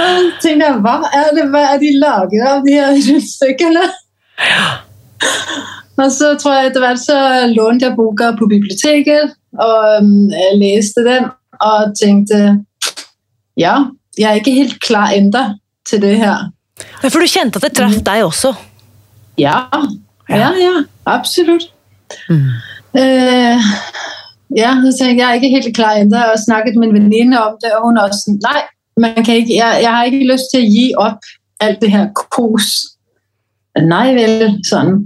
[0.00, 1.44] Og så tænkte jeg, hvad er det?
[1.50, 3.84] Hvad er de laget av de her rundstykkerne?
[6.02, 7.18] Og så tror jeg, etter hvert så
[7.56, 9.22] lånte jeg boka på biblioteket,
[9.66, 11.24] og øhm, jeg læste den,
[11.60, 12.36] og tænkte,
[13.58, 13.74] ja,
[14.18, 15.44] jeg er ikke helt klar enda
[15.88, 16.48] til det her.
[17.02, 18.54] Ja, For du kjente at det traff deg også?
[19.38, 19.66] Ja,
[20.28, 20.74] ja, ja,
[21.06, 21.70] Absolutt.
[22.28, 22.50] Mm.
[22.98, 23.68] Uh,
[24.56, 27.56] ja, så jeg, jeg er ikke helt klar enda, og snakket med en venninne om
[27.62, 28.62] det, og hun også sånn Nei,
[28.98, 31.28] man kan ikke, jeg, jeg har ikke lyst til å gi opp
[31.62, 32.70] alt det her kos.
[33.78, 35.04] Nei vel, sånn.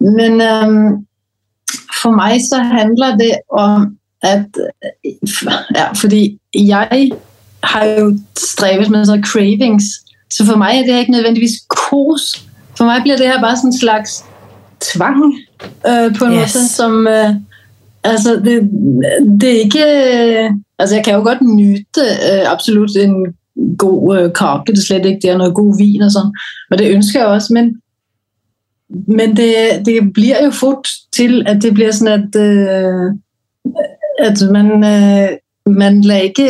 [0.00, 0.76] Men um,
[2.00, 3.90] for meg så handler det om,
[4.26, 4.56] at
[5.74, 6.22] ja, fordi
[6.54, 7.10] jeg
[7.62, 9.84] har jo strevet med sådan cravings,
[10.30, 12.46] så for meg er det ikke nødvendigvis kos.
[12.78, 14.24] For meg blir det her bare en slags
[14.80, 15.34] tvang
[15.88, 16.54] øh, på en Yes.
[16.54, 17.34] måte som øh,
[18.04, 18.70] altså det,
[19.40, 23.26] det er ikke øh, altså jeg kan jo godt nyte øh, absolut en
[23.78, 26.30] god øh, kake, det er slett ikke det er noe god vin og sånn,
[26.70, 27.74] og det ønsker jeg også, men
[29.06, 29.54] men det,
[29.86, 33.12] det blir jo fort til, at det blir sånn at, øh,
[34.18, 34.66] at man,
[35.66, 36.48] man lader ikke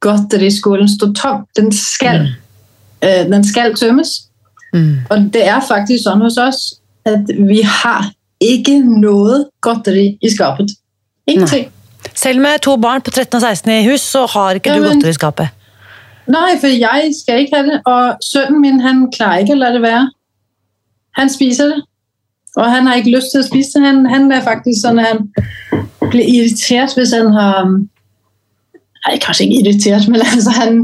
[0.00, 1.44] godteriskålen stå tom.
[1.56, 3.08] Den skal, mm.
[3.08, 4.08] øh, den skal tømmes.
[4.74, 4.98] Mm.
[5.10, 6.60] Og det er faktisk sånn hos oss
[7.08, 8.10] at vi har
[8.40, 10.72] ikke noe godteri i skapet.
[11.26, 11.68] Ingenting.
[12.14, 14.80] Selv med to barn på 13 og 16 i hus, så har ikke du Ja,
[14.80, 15.48] men- godteri i skapet.
[16.30, 19.72] Nei, for jeg skal ikke ha det, og sønnen min, han klarer ikke å la
[19.74, 20.10] det være.
[21.18, 21.80] Han spiser det,
[22.56, 23.86] og han har ikke lyst til å spise det.
[23.86, 25.24] Han, han er faktisk sånn at han
[26.10, 27.72] blir irritert hvis han har...
[29.06, 30.80] Nej, kanskje ikke irriteret, men altså han,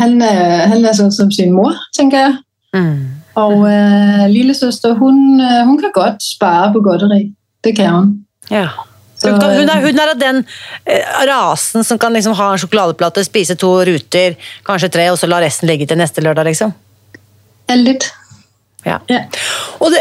[0.00, 2.38] han, er, han er sånn som sin mor, tenker jeg.
[2.76, 2.96] Mm.
[3.40, 7.26] Og øh, lillesøster hun, øh, hun kan godt spare på godteri.
[7.64, 8.10] Det kan hun.
[8.50, 8.68] Ja.
[9.22, 10.40] Så, Hun, kan, hun, er, hun er av den
[10.90, 14.34] eh, rasen som kan liksom ha en sjokoladeplate, spise to ruter,
[14.66, 16.72] kanskje tre, og så la resten ligge til neste lørdag, liksom.
[17.70, 18.08] Ja, lidt.
[18.82, 18.98] Ja.
[19.78, 20.00] Og det,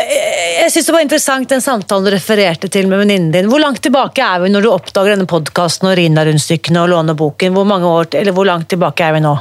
[0.61, 3.49] jeg synes det var interessant den samtalen du refererte til med venninnen din.
[3.51, 7.53] Hvor langt tilbake er vi når du oppdager denne podkasten og Rina-rundstykkene og låner boken?
[7.57, 9.35] Hvor mange år, eller hvor langt tilbake er vi nå?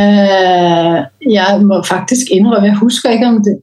[0.00, 3.58] Øh, jeg må faktisk innrømme jeg husker ikke om det.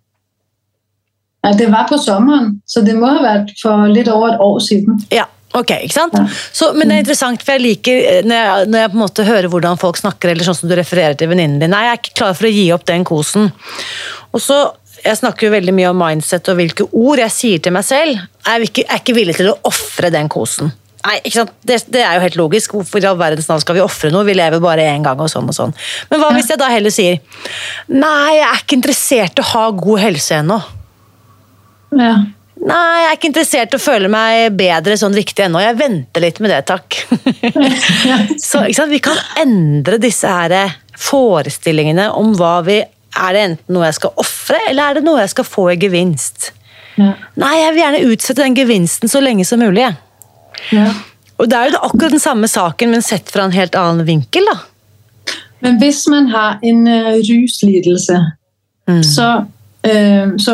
[1.46, 4.58] Nei, det var på sommeren, så det må ha vært for litt over et år
[4.66, 5.00] siden.
[5.14, 5.24] Ja,
[5.60, 6.18] ok, ikke sant?
[6.56, 9.04] Så, men det er interessant, for jeg liker eh, når jeg, når jeg på en
[9.04, 11.74] måte hører hvordan folk snakker, eller sånn som du refererer til venninnen din.
[11.74, 13.54] Nei, jeg er ikke klar for å gi opp den kosen.
[14.34, 14.66] Og så,
[14.98, 18.18] Jeg snakker jo veldig mye om mindset og hvilke ord jeg sier til meg selv.
[18.18, 20.72] Jeg er ikke, er ikke villig til å ofre den kosen.
[21.06, 21.52] Nei, ikke sant?
[21.62, 22.74] Det, det er jo helt logisk.
[22.74, 24.26] Hvorfor i all verdens navn skal vi ofre noe?
[24.28, 25.76] Vi lever bare én gang, og sånn og sånn.
[26.10, 27.22] Men hva hvis jeg da heller sier
[27.94, 30.58] Nei, jeg er ikke interessert i å ha god helse ennå.
[32.02, 32.16] Ja.
[32.58, 35.60] Nei, jeg er ikke interessert i å føle meg bedre sånn riktig ennå.
[35.62, 36.98] Jeg venter litt med det, takk.
[38.48, 38.92] Så ikke sant?
[38.92, 42.80] Vi kan endre disse her forestillingene om hva vi
[43.18, 45.78] Er det enten noe jeg skal ofre, eller er det noe jeg skal få i
[45.82, 46.52] gevinst?
[46.98, 47.14] Ja.
[47.40, 49.88] Nei, jeg vil gjerne utsette den gevinsten så lenge som mulig.
[50.74, 50.88] Ja.
[51.38, 54.46] Og det er jo akkurat den samme saken, men sett fra en helt annen vinkel,
[54.50, 54.58] da.
[55.66, 58.20] Men hvis man har en uh, ruslidelse,
[58.88, 59.02] Mm.
[59.04, 59.24] så,
[59.84, 60.54] uh, så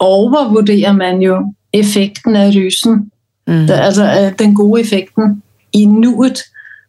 [0.00, 1.40] overvurderer man jo
[1.76, 3.10] effekten av rusen.
[3.48, 3.66] Mm.
[3.70, 6.44] Altså øh, den gode effekten i nuet,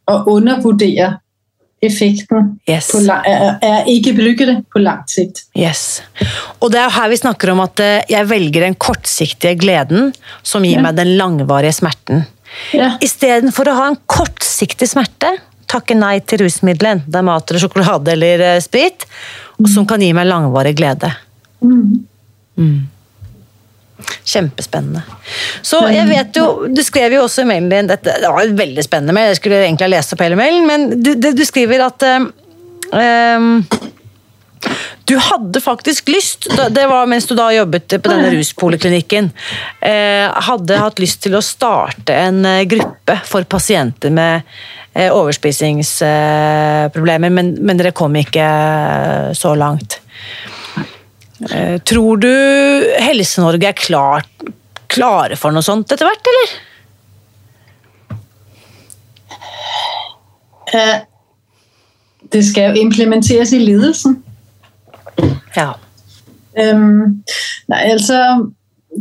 [0.09, 1.19] og undervurderer
[1.81, 2.91] effekten Yes.
[2.93, 5.45] på lang, er, er ikke lykkede på lang sikt.
[5.57, 6.01] Yes.
[6.59, 10.11] Og det er her vi snakker om at eh, jeg velger den kortsiktige gleden
[10.43, 10.83] som gir Ja.
[10.85, 12.25] meg den langvarige smerten.
[12.75, 12.95] Ja.
[13.01, 15.33] Istedenfor å ha en kortsiktig smerte,
[15.71, 19.07] takke nei til rusmiddelet, enten det er mat eller sjokolade eller eh, sprit,
[19.57, 19.69] mm.
[19.73, 21.13] som kan gi meg langvarig glede.
[21.63, 22.01] Mm.
[22.59, 22.79] Mm.
[24.25, 25.01] Kjempespennende.
[25.65, 28.83] Så jeg vet jo, Du skrev jo også i mailen din dette, Det var veldig
[28.85, 31.99] spennende mail, jeg skulle egentlig ha lest opp hele mailen, men du, du skriver at
[32.07, 32.25] ehm,
[35.09, 39.31] du hadde faktisk lyst, det var mens du da jobbet på denne ruspoliklinikken,
[39.81, 44.41] eh, hadde hatt lyst til å starte en eh, gruppe for pasienter med
[44.91, 48.43] overspisingsproblemer, men, men dere kom ikke
[49.39, 50.01] så langt.
[51.49, 52.27] Eh, Tror du
[53.01, 54.25] Helse-Norge er klar,
[54.91, 56.51] klare for noe sånt etter hvert, eller?
[60.73, 60.99] Eh,
[62.31, 64.21] det skal jo implementeres i ledelsen.
[65.55, 65.73] Ja.
[66.51, 67.23] Um,
[67.71, 68.51] nei, altså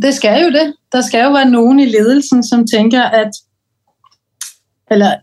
[0.03, 0.75] Det skal jo det.
[0.93, 3.35] Der skal jo være noen i ledelsen som tenker at
[4.91, 5.17] Eller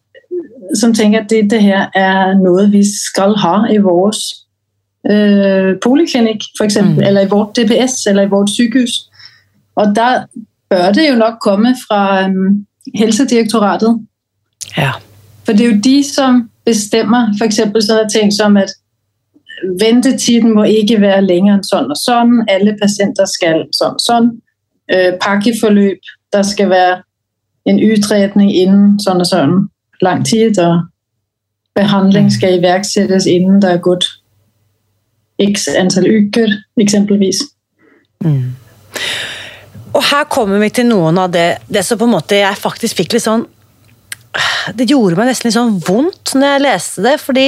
[0.75, 4.11] som tenker at dette her er noe vi skal ha i vår
[5.11, 6.77] øh, poliklinikk, f.eks.
[6.81, 6.99] Mm.
[6.99, 9.09] Eller i vårt DPS, eller i vårt sykehus.
[9.75, 10.23] Og da
[10.69, 13.99] bør det jo nok komme fra um, Helsedirektoratet.
[14.77, 14.91] Ja.
[15.45, 17.55] For det er jo de som bestemmer f.eks.
[17.55, 18.73] sånne ting som at
[19.79, 22.41] ventetiden må ikke være lenger enn sånn og sånn.
[22.51, 24.29] Alle pasienter skal sånn og sånn.
[24.93, 26.13] Øh, pakkeforløp.
[26.33, 27.01] Der skal være
[27.67, 29.55] en utredning innen sånn og sånn
[30.01, 30.59] lang tid.
[30.59, 30.83] Og
[31.77, 34.09] behandling skal iverksettes innen det er gått
[35.41, 37.43] x antall uker, eksempelvis.
[38.25, 38.55] Mm.
[39.97, 42.97] Og her kommer vi til noen av det, det som på en måte jeg faktisk
[42.97, 43.45] fikk litt sånn
[44.77, 47.47] Det gjorde meg nesten litt sånn vondt når jeg leste det, fordi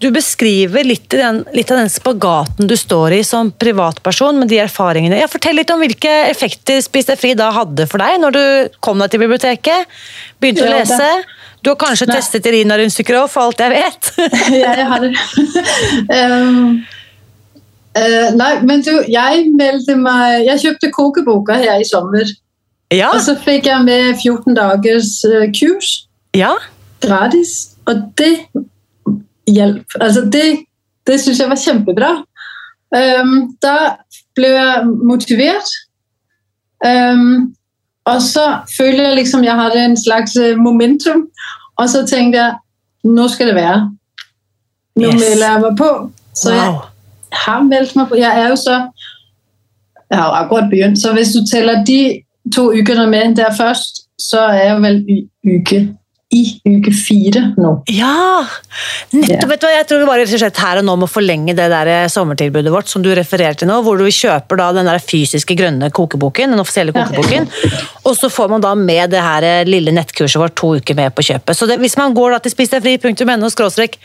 [0.00, 4.56] du beskriver litt, den, litt, av den spagaten du står i som privatperson med de
[4.62, 5.18] erfaringene.
[5.20, 8.78] Ja, fortell litt om hvilke effekter Spis deg fri da hadde for deg når du
[8.80, 9.92] kom deg til biblioteket,
[10.40, 11.10] begynte ja, å lese.
[11.60, 12.16] Du har kanskje Nei.
[12.16, 14.10] testet Irina Rundstykker òg, for alt jeg vet?
[14.62, 15.12] ja, jeg har det.
[16.16, 16.80] um,
[17.98, 22.28] uh, nei, men du, jeg meldte meg Jeg kjøpte kokeboka her i sommer.
[22.90, 23.12] Ja.
[23.14, 25.92] Og så fikk jeg med 14 dagers uh, kurs.
[26.36, 26.54] Ja.
[27.02, 27.76] Gratis.
[27.88, 28.34] Og det
[29.50, 29.98] hjelp.
[30.00, 30.64] Altså det
[31.06, 32.10] det syns jeg var kjempebra.
[32.90, 33.76] Um, da
[34.36, 35.70] ble jeg motivert.
[36.84, 37.54] Um,
[38.08, 38.44] og så
[38.76, 41.26] føler jeg liksom jeg hadde en slags øh, momentum.
[41.76, 42.54] Og så tenkte jeg
[43.04, 43.80] nå skal det være.
[45.00, 45.20] Nå yes.
[45.20, 45.90] melder jeg meg på.
[46.34, 46.56] Så wow.
[46.58, 46.78] jeg
[47.32, 48.18] har meldt meg på.
[48.20, 48.82] Jeg er jo så
[50.10, 52.22] Jeg har akkurat begynt, så hvis du teller de
[52.54, 54.96] to ukene med der først, så er jeg vel
[55.46, 55.78] uke
[56.30, 57.72] i uke fire nå.
[57.90, 58.44] Ja!
[59.10, 59.48] Nettopp!
[59.50, 61.90] vet du hva, Jeg tror vi bare rett her og nå må forlenge det der
[61.90, 65.56] eh, sommertilbudet vårt som du refererer til nå, hvor du kjøper da den der fysiske
[65.58, 67.50] grønne kokeboken, den offisielle kokeboken,
[68.06, 71.16] og så får man da med det her eh, lille nettkurset vårt to uker med
[71.16, 71.58] på kjøpet.
[71.58, 73.98] Så det, hvis man går da til spisdegfri.no skråstrek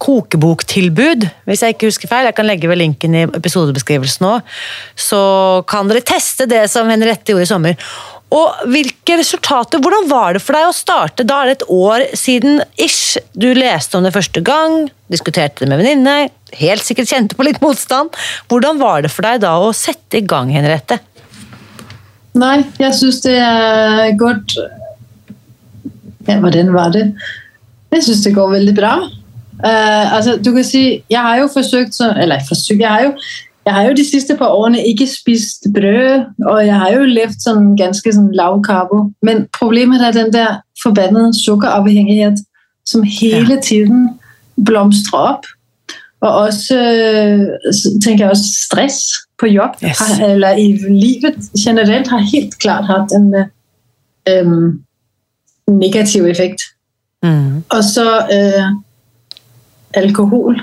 [0.00, 4.38] kokeboktilbud, hvis jeg ikke husker feil, jeg kan legge ved linken i episodebeskrivelsen nå,
[4.98, 5.20] så
[5.70, 7.92] kan dere teste det som Henriette gjorde i sommer.
[8.30, 11.26] Og hvilke resultater, Hvordan var det for deg å starte?
[11.26, 13.18] Da er det et år siden ish.
[13.34, 17.58] Du leste om det første gang, diskuterte det med venninne, helt sikkert kjente på litt
[17.62, 18.14] motstand.
[18.50, 21.00] Hvordan var det for deg da å sette i gang, Henriette?
[22.38, 24.54] Nei, jeg syns det er godt
[26.28, 27.08] Ja, hvordan var det?
[27.90, 28.92] Jeg syns det går veldig bra.
[29.60, 33.12] Uh, altså, du kan si, Jeg har jo forsøkt Eller forsøkt, jeg har jo
[33.66, 37.42] jeg har jo de siste par årene ikke spist brød, og jeg har jo levd
[37.44, 39.02] sånn ganske sånn lav karbo.
[39.22, 42.40] Men problemet er den der forbannede sukkeravhengighet
[42.88, 44.08] som hele tiden
[44.64, 45.46] blomstrer opp.
[46.20, 46.80] Og også
[48.04, 48.98] tenker jeg også stress
[49.40, 50.02] på jobb, yes.
[50.20, 53.30] eller i livet generelt, har helt klart hatt en
[54.28, 54.80] um,
[55.68, 56.64] negativ effekt.
[57.24, 57.62] Mm.
[57.68, 58.68] Og så uh,
[59.98, 60.60] alkohol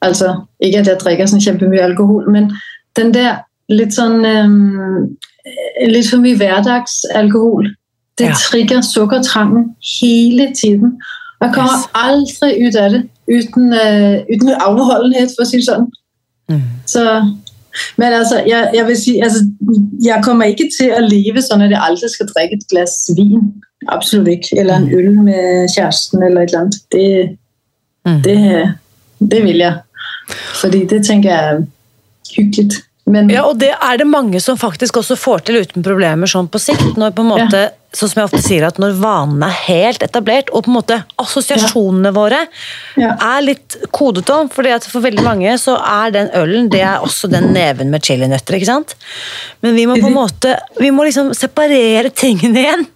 [0.00, 2.52] Altså, ikke at jeg drikker sånn kjempemye alkohol, men
[2.98, 3.40] den der
[3.72, 5.08] litt sånn um,
[5.88, 7.70] Litt for mye hverdagsalkohol.
[8.20, 8.34] Det ja.
[8.36, 9.70] trigger sukkertrangen
[10.02, 10.98] hele tiden.
[11.40, 11.86] Jeg kommer yes.
[11.96, 15.86] aldri ut av det uten, uh, uten avholdenhet, for å si det sånn.
[16.52, 16.66] Mm.
[16.90, 17.04] Så,
[17.96, 19.40] men altså, jeg, jeg, vil si altså,
[20.04, 23.48] jeg kommer ikke til å leve sånn at jeg aldri skal drikke et glass vin.
[23.88, 24.58] Absolutt ikke.
[24.60, 24.96] Eller en mm.
[24.98, 26.80] øl med kjæresten eller et eller annet.
[26.92, 27.08] Det,
[28.06, 28.22] mm.
[28.22, 28.74] det,
[29.18, 29.78] det vil jeg.
[30.60, 31.62] Fordi det tenker jeg er
[32.36, 32.82] hyggelig.
[33.08, 36.48] Men, ja, og det er det mange som faktisk også får til uten problemer sånn
[36.50, 36.96] på sikt.
[37.00, 37.70] når på en måte, ja.
[37.96, 40.98] sånn som jeg ofte sier at Når vanene er helt etablert, og på en måte
[41.22, 42.16] assosiasjonene ja.
[42.16, 42.40] våre
[43.00, 43.14] ja.
[43.30, 44.50] er litt kodet om.
[44.52, 48.04] fordi at For veldig mange så er den ølen det er også den neven med
[48.04, 48.58] chilinøtter.
[48.58, 48.94] ikke sant?
[49.64, 50.20] Men vi må på en mhm.
[50.20, 52.86] måte, vi må liksom separere tingene igjen.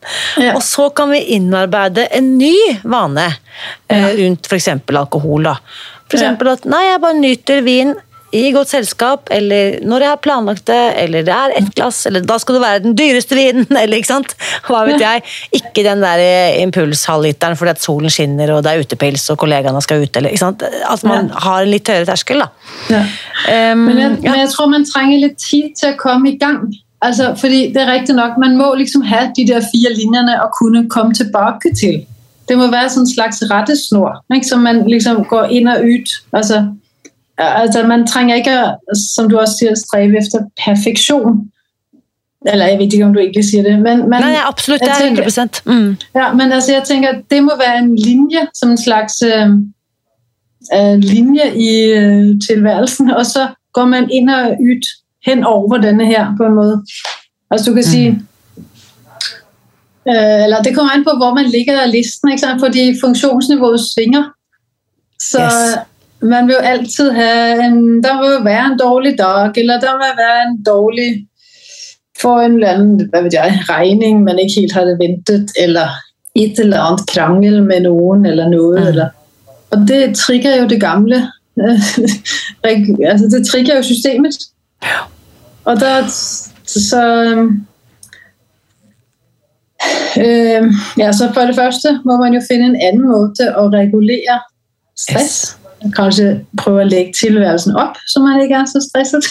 [0.53, 3.31] Og så kan vi innarbeide en ny vane
[3.88, 4.68] eh, rundt f.eks.
[4.92, 5.48] alkohol.
[5.48, 5.59] da.
[6.12, 7.94] Eksempel at nei, jeg bare nyter vin
[8.33, 12.25] i godt selskap, eller når jeg har planlagt det, eller det er ett glass, eller
[12.25, 14.37] da skal det være den dyreste vinen, eller ikke sant.
[14.66, 15.25] Hva vet jeg.
[15.61, 16.23] Ikke den der
[16.62, 20.45] impulshalvliteren fordi at solen skinner og det er utepils og kollegaene skal ut, eller ikke
[20.47, 20.64] sant.
[20.64, 21.42] At man ja.
[21.45, 22.49] har en litt høyere terskel, da.
[22.92, 23.03] Ja.
[23.73, 26.64] Um, men, jeg, men, jeg, tror man trenger litt tid til å komme i gang.
[27.03, 30.49] Altså, fordi det er riktig nok, Man må liksom ha de der fire linjene å
[30.55, 32.05] kunne komme tilbake til.
[32.49, 34.47] Det må være en slags rettesnor, ikke?
[34.49, 36.14] så man liksom går inn og ut.
[36.33, 36.62] Altså,
[37.38, 38.59] altså, man trenger ikke,
[39.14, 41.51] som du også sier, streve efter perfektion.
[42.47, 44.81] Eller jeg vet ikke om du egentlig sier det, men, men Nei, absolutt.
[44.81, 45.97] Det er 100 mm.
[46.14, 50.99] Ja, men altså, jeg tenker at det må være en linje, som en slags øh,
[50.99, 54.85] linje i øh, tilværelsen, og så går man inn og ut
[55.27, 56.77] hen over denne her, på en måte.
[57.51, 58.27] Altså du kan si mm.
[60.07, 62.61] uh, Eller det kommer an på hvor man ligger av listen, ikke sant?
[62.61, 64.25] fordi funksjonsnivået svinger.
[65.21, 65.79] Så yes.
[66.23, 67.33] Man vil jo alltid ha
[67.67, 71.29] en Der jo være en dårlig dag, eller der må være en dårlig
[72.23, 75.89] få en eller annen hvad vet jeg, regning man ikke helt hadde ventet, eller
[76.35, 78.81] et eller annet krangel med noen, eller noe.
[78.81, 78.87] Mm.
[78.87, 79.09] Eller.
[79.71, 81.23] Og det trigger jo det gamle.
[83.11, 84.39] altså, det trigger jo systemet.
[85.65, 86.07] Og der
[86.67, 87.03] så
[90.19, 94.39] øh, ja, så for det første må man jo finne en annen måte å regulere
[94.97, 95.43] stress.
[95.43, 95.62] Yes
[95.97, 99.27] kanskje prøve å legge tilværelsen opp, så man ikke er så stresset.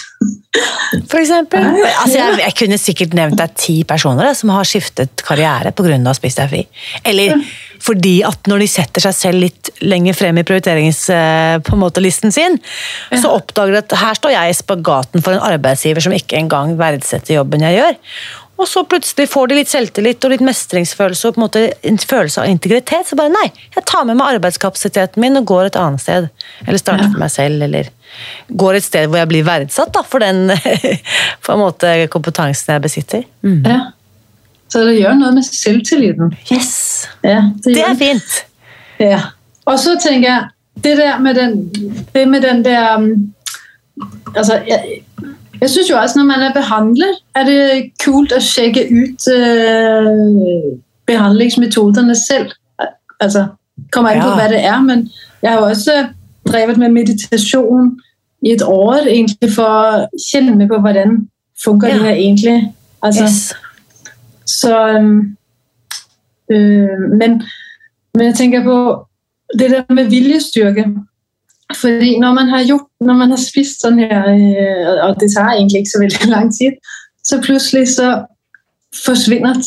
[1.07, 1.63] For eksempel?
[1.63, 5.97] Altså, jeg, jeg, kunne sikkert nevnt deg ti personer da, som har skiftet karriere pga.
[6.11, 6.63] å spise deg fri.
[7.07, 7.37] Eller
[7.81, 12.59] fordi at når de setter seg selv litt lenger frem i prioriteringslisten eh, sin,
[13.17, 16.67] så oppdager de at her står jeg i spagaten for en arbeidsgiver som ikke engang
[16.79, 17.95] verdsetter jobben jeg gjør.
[18.61, 21.97] Og så plutselig får de litt selvtillit og litt mestringsfølelse og på en måte en
[21.97, 23.07] følelse av integritet.
[23.09, 26.27] Så bare nei, jeg tar med meg arbeidskapasiteten min og går et annet sted.
[26.67, 27.89] Eller starter for meg selv, eller
[28.61, 30.53] går et sted hvor jeg blir verdsatt da, for den
[31.63, 33.25] måte kompetansen jeg besitter.
[33.41, 33.65] Mm.
[33.65, 33.81] Ja.
[34.71, 36.31] Så det gjør noe med selvtilliten.
[36.53, 36.73] Yes!
[37.25, 38.41] Ja, det, det er fint.
[39.01, 39.21] Ja.
[39.65, 41.57] Og så tenker jeg det der med den,
[42.13, 43.33] det med den der um,
[44.35, 45.01] Altså, jeg,
[45.61, 50.77] jeg synes jo også, når man er behandler, er det kult å sjekke ut øh,
[51.05, 52.55] behandlingsmetoderne selv.
[53.19, 53.45] Altså,
[53.91, 54.35] kommer an på ja.
[54.39, 55.09] hva det er, men
[55.41, 56.07] jeg har også
[56.47, 57.99] drevet med meditasjon
[58.41, 61.19] i et år egentlig for å kjenne med på hvordan
[61.63, 61.93] funker ja.
[61.93, 62.57] det her egentlig.
[63.01, 63.53] Altså, yes.
[64.45, 64.73] Så
[66.51, 67.41] øh, men,
[68.13, 68.77] men jeg tenker på
[69.59, 70.89] det der med viljestyrke
[71.77, 75.53] fordi når man har gjort, når man har spist sånn her, øh, og det tar
[75.53, 76.77] egentlig ikke så veldig lang tid,
[77.23, 78.11] så plutselig så
[79.05, 79.61] forsvinner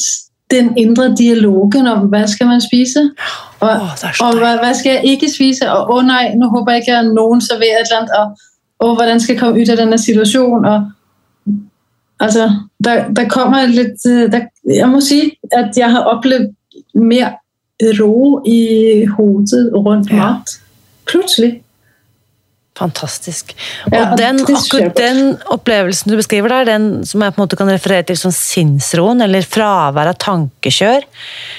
[0.51, 3.07] den indre dialogen om hva skal man spise,
[3.61, 3.71] og,
[4.21, 6.99] og hva, hva, skal jeg ikke spise, og å oh, nei, nå håper jeg ikke
[6.99, 8.51] at noen serverer et eller annet, og,
[8.85, 10.69] og hvordan skal jeg komme ut av denne situasjonen.
[10.69, 11.55] og
[12.21, 12.51] altså,
[12.85, 16.53] der, der kommer litt øh, der, Jeg må si at jeg har opplevd
[16.95, 17.39] mer
[18.01, 20.61] ro i hodet rundt mat.
[21.07, 21.64] Plutselig.
[22.75, 23.53] Fantastisk.
[23.87, 27.59] Og ja, den, akkurat den opplevelsen du beskriver der, den som jeg på en måte
[27.61, 31.07] kan referere til som sinnsroen, eller fravær av tankekjør.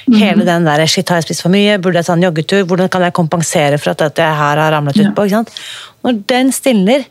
[0.10, 0.18] Mm.
[0.20, 2.92] Hele den der 'shit, har jeg spist for mye', burde jeg ta en joggetur', hvordan
[2.92, 5.08] kan jeg kompensere for at jeg her har ramlet ja.
[5.08, 5.24] utpå?
[6.04, 7.08] Når den stilner,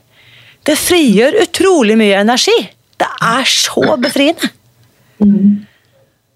[0.67, 2.59] det frigjør utrolig mye energi.
[3.01, 4.53] Det er så befriende.
[5.19, 5.65] Mm.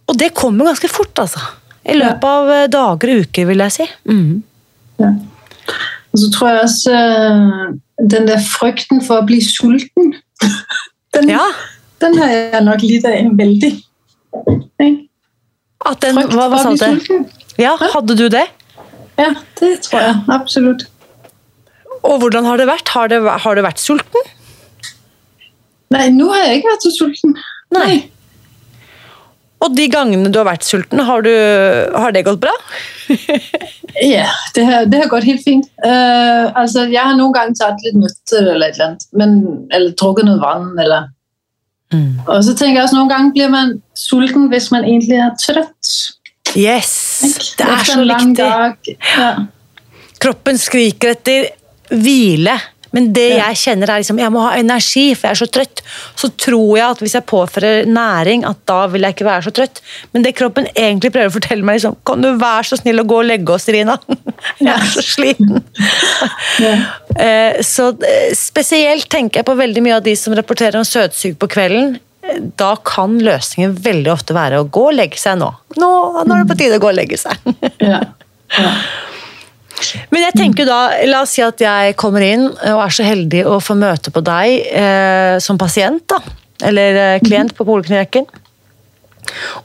[0.09, 1.40] Og det kommer ganske fort, altså.
[1.85, 3.92] I løpet av dager og uker, vil jeg si.
[4.09, 4.42] Mm.
[5.04, 5.12] Ja.
[6.18, 10.16] Og så tror jeg også øh, den der frykten for å bli sulten
[11.14, 11.44] den, ja.
[12.02, 13.70] den har jeg nok litt av veldig.
[15.87, 17.22] At den, Frykt hva, hva sa du?
[17.59, 18.48] Ja, hadde du det?
[19.18, 20.88] Ja, det tror jeg absolutt.
[22.02, 22.90] Og hvordan har det vært?
[22.94, 24.28] Har, det, har du vært sulten?
[25.94, 27.38] Nei, nå har jeg ikke vært så sulten.
[27.78, 27.92] Nei.
[29.62, 31.31] Og de gangene du har vært sulten, har, du,
[31.94, 32.54] har det gått bra?
[34.14, 35.68] Ja, det har, det har, gått helt fint.
[35.84, 39.36] Uh, altså, jeg har noen ganger tatt litt nøtter eller et eller annet, men,
[39.72, 40.70] eller drukket noe vann.
[40.78, 41.08] Eller.
[41.94, 42.20] Mm.
[42.26, 45.94] Og så tenker jeg også noen ganger blir man sulten hvis man egentlig er trøtt.
[46.56, 46.92] Yes,
[47.58, 48.96] det er så viktig.
[49.18, 49.32] Ja.
[50.18, 51.50] Kroppen skriker etter
[51.92, 52.56] hvile.
[52.96, 55.83] Men det jeg kjenner er liksom, jeg må ha energi, for jeg er så trøtt.
[56.18, 59.55] Så tror jeg at hvis jeg påfører næring, at da vil jeg ikke være så
[59.59, 59.83] trøtt.
[60.14, 63.07] Men det kroppen egentlig prøver å fortelle meg, liksom, kan du være så snill å
[63.09, 63.98] gå og legge oss, Rina?
[64.62, 65.62] Jeg er så sliten.
[67.18, 71.34] Eh, så eh, spesielt tenker jeg på veldig mye av de som rapporterer om søtsug
[71.41, 71.97] på kvelden.
[72.61, 75.49] Da kan løsningen veldig ofte være å gå og legge seg nå.
[75.80, 75.91] Nå,
[76.22, 77.49] nå er det på tide å gå og legge seg.
[77.82, 78.03] Ja.
[78.55, 78.72] Ja.
[80.11, 83.45] Men jeg tenker da, la oss si at jeg kommer inn og er så heldig
[83.49, 86.20] å få møte på deg eh, som pasient, da.
[86.68, 88.26] Eller eh, klient på poliklinikken.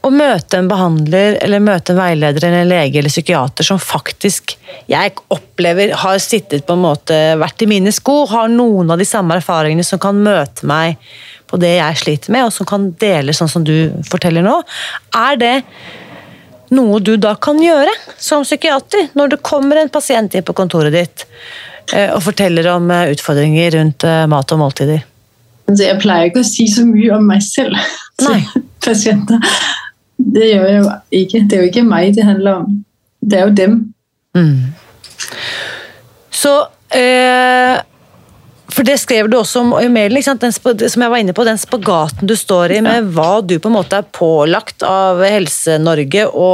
[0.04, 4.56] Og møte en behandler eller møte en veileder eller en lege eller psykiater som faktisk
[4.90, 9.08] jeg opplever har sittet på en måte, vært i mine sko, har noen av de
[9.08, 10.98] samme erfaringene som kan møte meg
[11.48, 14.58] på det jeg sliter med, og som kan dele sånn som du forteller nå.
[15.16, 15.54] Er det
[16.72, 20.94] noe du da kan gjøre som psykiater når det kommer en pasient inn på kontoret
[20.94, 21.26] ditt
[21.92, 25.04] eh, og forteller om eh, utfordringer rundt eh, mat og måltider?
[25.68, 27.76] Altså, jeg pleier ikke å si så mye om meg selv.
[28.20, 28.64] til Nei.
[28.84, 29.40] pasienter.
[30.16, 30.90] Det gjør jeg jo
[31.20, 31.42] ikke.
[31.48, 32.78] Det er jo ikke meg det handler om.
[33.24, 33.78] Det er jo dem.
[36.34, 36.52] Så
[36.94, 37.78] eh,
[38.74, 42.26] For det skrev du også om i mailen, som jeg var inne på, den spagaten
[42.26, 46.48] du står i med hva du på en måte er pålagt av Helse-Norge å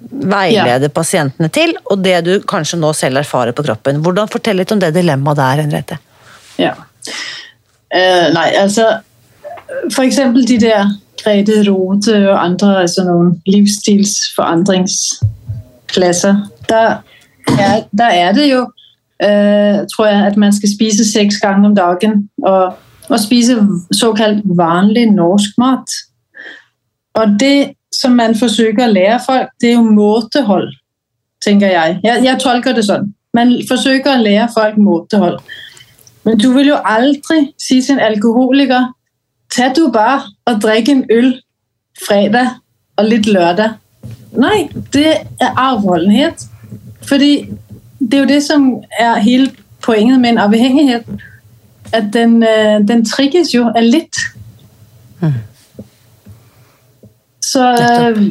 [0.00, 4.02] veilede pasientene til, og det du kanskje nå selv erfarer på kroppen.
[4.04, 5.96] Hvordan Fortell litt om det dilemmaet der, Henriette.
[6.60, 6.72] Ja.
[7.90, 8.84] Uh, nei, altså
[10.00, 10.84] eksempel de der
[11.20, 16.34] Grete Rode og andre altså noen livsstilsforandringsklasser,
[16.70, 16.88] der
[17.58, 18.72] er, der er det jo,
[19.20, 22.76] tror jeg, at man skal spise seks gange om dagen, og,
[23.08, 23.58] og spise
[23.92, 25.96] såkalt vanlig norsk mat.
[27.14, 30.70] Og det, som man forsøker å lære folk, det er jo måtehold,
[31.44, 31.98] tænker jeg.
[32.04, 33.10] Jeg, jeg tolker det sånn.
[33.36, 35.40] Man forsøker å lære folk måtehold.
[36.24, 38.90] Men du vil jo aldri si til en alkoholiker,
[39.50, 41.32] Ta du bare og drikk en øl
[41.98, 42.60] fredag
[42.98, 43.80] og litt lørdag.
[44.38, 45.08] Nei, det
[45.42, 46.44] er avholdenhet.
[47.02, 47.32] Fordi
[48.00, 49.50] det er jo det, som er hele
[49.82, 51.02] pointet med en avhengighet.
[51.92, 54.16] At den, øh, den trigges jo av litt.
[55.20, 55.32] Mm.
[57.40, 58.22] Så, øh,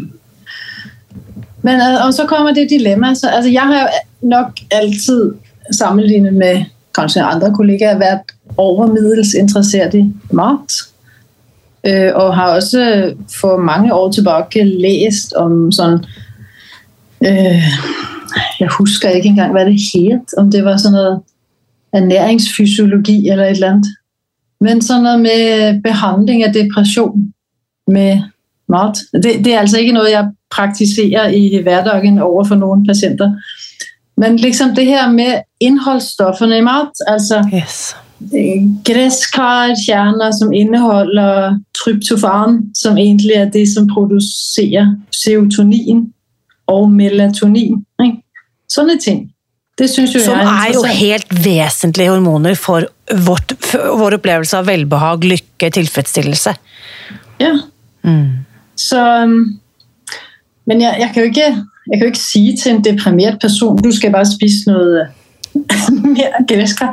[1.62, 3.16] men, øh, og så kommer det dilemma.
[3.16, 3.88] Så, altså, jeg har jo
[4.22, 5.32] nok alltid
[5.72, 6.64] sammenlignet med
[6.96, 10.74] kanskje andre kollegaer vært overmiddels interessert i mat.
[12.16, 16.02] Og har også for mange år tilbake lest om sånn
[17.24, 17.70] øh,
[18.60, 20.34] Jeg husker ikke engang hva det het.
[20.38, 21.20] Om det var sånn noe
[21.96, 23.94] ernæringsfysiologi eller et eller annet.
[24.60, 27.30] Men sånn noe med behandling av depresjon
[27.90, 28.28] med
[28.70, 29.00] mat.
[29.14, 33.32] Det, det er altså ikke noe jeg praktiserer i hverdagen overfor noen pasienter.
[34.20, 37.96] Men liksom det her med innholdsstoffene i mat, altså Yes.
[38.86, 46.10] græskarkjerner som inneholder tryptofan, som egentlig er det som produserer serotonin
[46.68, 47.86] og melatonin.
[48.70, 49.28] Sånne ting.
[49.80, 52.86] Det syns jo Som jeg er er jo helt vesentlige hormoner for,
[53.26, 56.54] vårt, for vår opplevelse av velbehag, lykke, tilfredsstillelse.
[57.40, 57.54] Ja.
[58.76, 59.60] Så, um,
[60.68, 61.48] men jeg, jeg, kan jo ikke,
[61.88, 65.08] jeg kan jo ikke sige til en deprimert person, du skal bare spise noe
[66.16, 66.92] mer gresskar.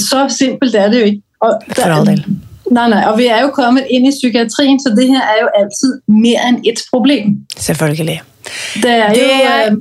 [0.00, 1.22] Så simpelt er det jo ikke.
[1.40, 2.24] Og For all del.
[2.70, 5.46] Nei, nei, og vi er jo kommet inn i psykiatrien, så det her er jo
[5.58, 7.32] alltid mer enn et problem.
[7.58, 8.20] Selvfølgelig.
[8.82, 9.38] Det er Det jo...
[9.44, 9.78] er- øh,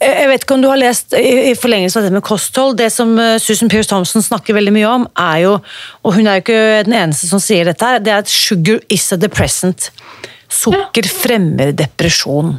[0.00, 2.78] Jeg vet ikke om du har lest i forlengelse av det med kosthold.
[2.78, 5.58] Det som eh, Susan Pearce Thompson snakker veldig mye om, er jo,
[6.00, 8.80] og hun er jo ikke den eneste som sier dette, her, det er at sugar
[8.88, 9.90] is a depressant.
[10.50, 12.56] Sukker fremmer depresjon.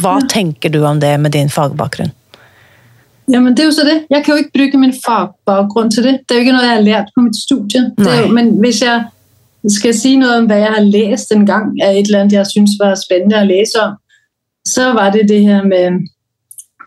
[0.00, 2.14] Hva tenker du om det med din fagbakgrunn?
[3.30, 3.96] Jamen, det er jo så det.
[4.10, 6.14] Jeg kan jo ikke bruke min fagbakgrunn til det.
[6.24, 7.82] Det er jo ikke noe jeg har lært på mitt studie.
[7.98, 9.04] Det jo, men hvis jeg
[9.76, 12.50] skal si noe om, hva jeg har lest en gang av et eller annet jeg
[12.54, 13.98] synes var spennende å lese om,
[14.66, 16.00] så var det det her med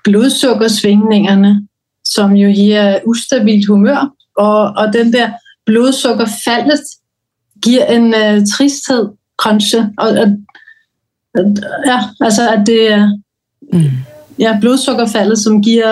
[0.03, 1.67] blodsukkersvingningerne,
[2.05, 5.29] som jo gir ustabilt humør, og, og den der
[5.65, 6.81] blodsukkerfaldet
[7.63, 9.09] gir en uh, tristhed,
[9.43, 9.89] kanskje.
[9.97, 10.27] Og, og,
[11.85, 13.09] ja, altså at det er
[14.39, 15.85] ja, blodsukkerfaldet, som gir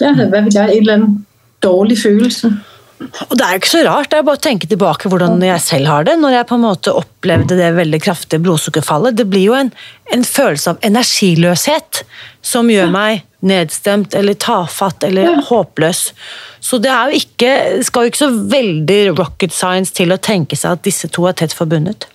[0.00, 1.26] ja, hva vet jeg, en eller annen
[1.62, 2.52] dårlig følelse.
[2.98, 5.62] Og det er jo ikke så rart, det er bare å tenke tilbake hvordan jeg
[5.62, 9.16] selv har det, når jeg på en måte opplevde det veldig kraftige blodsukkerfallet.
[9.20, 9.70] Det blir jo en,
[10.14, 12.02] en følelse av energiløshet
[12.42, 15.34] som gjør meg nedstemt eller tafatt eller Ja.
[15.46, 16.12] håpløs.
[16.60, 17.50] Så det er jo ikke,
[17.86, 21.36] skal jo ikke så veldig rocket science til å tenke seg at disse to er
[21.38, 22.08] tett forbundet.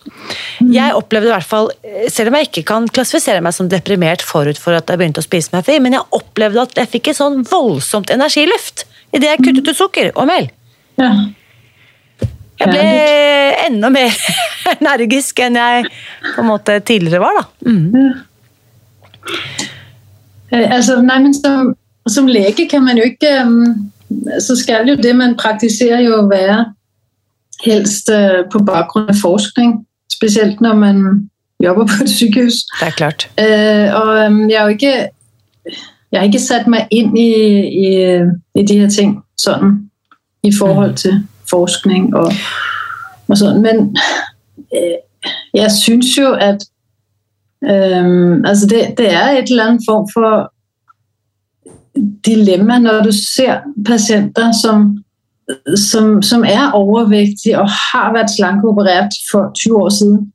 [0.59, 1.69] Jeg opplevde i hvert fall,
[2.11, 5.27] selv om jeg ikke kan klassifisere meg som deprimert forut for at jeg begynte å
[5.29, 8.83] spise meg fri, men jeg opplevde at jeg fikk et sånn voldsomt energiløft
[9.15, 10.51] idet jeg kuttet ut sukker og mel.
[10.97, 11.11] Ja.
[12.59, 12.83] Jeg ble
[13.67, 14.13] enda mer
[14.79, 15.87] energisk enn jeg
[16.35, 17.39] på en måte tidligere var.
[17.39, 17.69] da.
[17.69, 17.95] Mm.
[20.53, 21.73] Øh, Altså, nei, men som,
[22.07, 23.91] som lege kan man jo ikke, um,
[24.39, 26.65] så skal jo det, man praktiserer jo være
[27.65, 29.81] helst uh, på bakgrunn av forskning,
[30.13, 31.29] Spesielt når man
[31.63, 32.53] jobber på et sykehus.
[32.79, 33.29] Det er klart.
[33.39, 35.09] Øh, og um, jeg har jo ikke,
[36.11, 37.31] jeg har ikke satt meg inn i,
[37.87, 37.89] i,
[38.55, 39.89] i de her ting sådan,
[40.43, 41.19] i forhold til
[41.49, 42.31] forskning og,
[43.27, 43.61] og sånn.
[43.63, 43.97] Men
[44.75, 44.97] øh,
[45.53, 46.65] jeg synes jo, at
[47.63, 50.53] øh, altså det, det er et eller annet form for
[52.25, 55.03] dilemma, når du ser patienter, som,
[55.91, 60.33] som, som er overvektige og har vært slankeoperert for 20 år siden,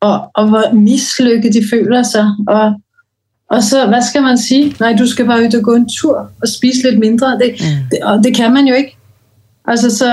[0.00, 2.26] og, og hvor mislykket de føler seg.
[2.48, 2.74] Og,
[3.50, 4.74] og så, hva skal man si?
[4.80, 7.36] Nei, du skal bare ut og gå en tur og spise litt mindre.
[7.40, 7.54] Det,
[7.92, 8.95] det, og det kan man jo ikke.
[9.66, 10.10] Altså, så...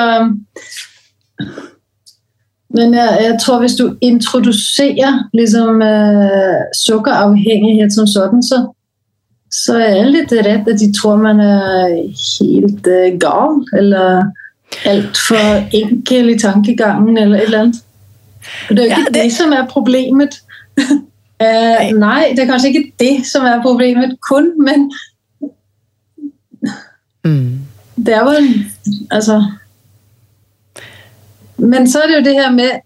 [2.69, 8.73] Men jeg, jeg tror hvis du introduserer liksom, uh, sukkeravhengighet som sådan, så,
[9.51, 11.93] så er jeg litt redd at de tror man er
[12.39, 13.61] helt uh, gal.
[13.77, 14.23] Eller
[14.85, 17.83] altfor enkel i tankegangen, eller et eller annet.
[18.69, 19.23] Det er jo ikke ja, det...
[19.23, 20.39] det som er problemet.
[21.45, 24.89] uh, nei, det er kanskje ikke det som er problemet kun, men
[27.23, 27.52] mm.
[28.03, 28.33] Det er jo
[29.11, 29.37] Altså
[31.63, 32.81] men så er det jo det her med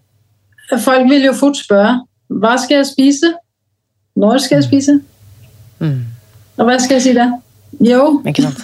[0.71, 3.33] at folk vil jo fort spørre hva skal jeg spise?
[4.19, 4.97] Når skal jeg spise?
[5.79, 6.01] Mm.
[6.57, 7.29] Og hva skal jeg si da?
[7.79, 8.19] Jo.
[8.27, 8.59] Ikke sant.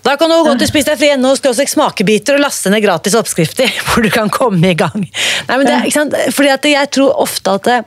[0.00, 3.68] Da kan du gå til Spis deg fri.no og smakebiter og laste ned gratis oppskrifter,
[3.90, 5.04] hvor du kan komme i gang.
[5.04, 6.30] Nei, men det?
[6.32, 7.78] Fordi at Jeg tror ofte at det,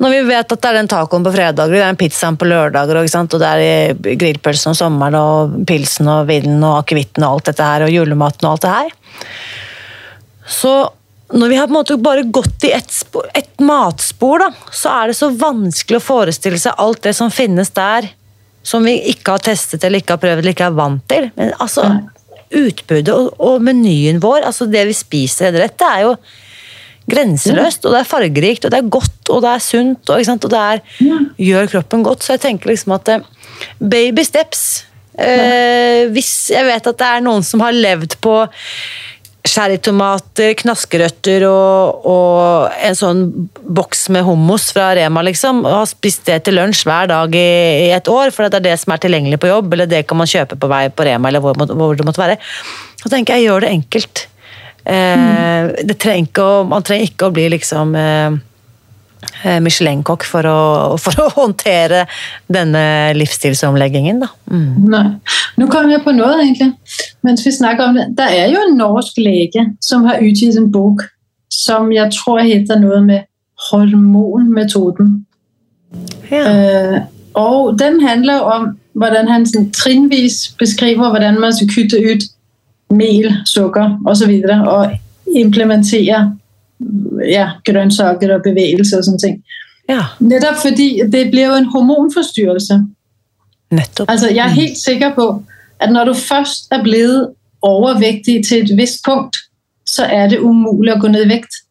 [0.00, 2.48] når vi vet at det er den tacoen på fredager, det er den pizzaen på
[2.48, 7.36] lørdager, og, og det er grillpølsen om sommeren, og pilsen og vinen og akevitten og
[7.36, 8.94] alt dette her, og julematen og alt det her
[10.50, 10.92] så
[11.32, 12.94] når vi har på en måte bare gått i et,
[13.38, 17.70] et, matspor, da, så er det så vanskelig å forestille seg alt det som finnes
[17.76, 18.08] der,
[18.66, 21.28] som vi ikke har testet eller ikke har prøvd eller ikke er vant til.
[21.38, 21.86] Men altså,
[22.50, 26.16] utbudet og, og menyen vår, altså det vi spiser det er jo
[27.10, 30.50] grenseløst, og det er fargerikt, og det er godt, og det er sunt, og, og
[30.52, 30.82] det er,
[31.40, 32.24] gjør kroppen godt.
[32.24, 33.28] Så jeg tenker liksom at eh,
[33.80, 34.64] baby steps
[35.18, 38.42] eh, Hvis jeg vet at det er noen som har levd på
[39.40, 43.22] Sherrytomater, knaskerøtter og, og, en sånn
[43.64, 45.62] boks med hummus fra Rema, liksom.
[45.64, 47.46] Og har spist det til lunsj hver dag i,
[47.86, 50.20] i, et år, for det er det som er tilgjengelig på jobb, eller det kan
[50.20, 52.36] man kjøpe på vei på Rema, eller hvor, hvor det måtte være.
[53.00, 54.26] Så tenker jeg, gjør det enkelt.
[54.90, 58.38] Eh, det trenger ikke å, man trenger ikke å bli liksom eh,
[59.42, 60.48] Eh, Michelin-kokk for,
[61.00, 62.04] for, å håndtere
[62.52, 62.82] denne
[63.16, 64.22] livsstilsomleggingen.
[64.24, 64.28] Da.
[64.52, 64.88] Mm.
[64.92, 65.04] Nei.
[65.60, 66.72] Nå kom jeg på noe, egentlig,
[67.26, 68.06] mens vi snakker om det.
[68.18, 71.04] Det er jo en norsk lege som har utgitt en bok
[71.52, 73.26] som jeg tror heter noe med
[73.70, 75.18] hormonmetoden.
[76.30, 76.44] Ja.
[76.46, 76.98] Eh,
[77.38, 78.68] og den handler om
[78.98, 82.24] hvordan han sånn, trinnvis beskriver hvordan man skal kutte ut
[82.90, 84.32] mel, sukker osv.
[84.50, 86.20] Og, og implementere
[87.28, 89.40] ja, grønnsaker og bevegelse og sånne ting.
[89.90, 90.06] Ja.
[90.22, 92.80] Nettopp fordi det blir jo en hormonforstyrrelse.
[93.74, 94.10] Nettopp.
[94.10, 95.28] Altså, jeg er helt sikker på
[95.80, 99.36] at når du først er blitt overvektig til et visst punkt,
[99.86, 101.62] så er det umulig å gå ned i vekt.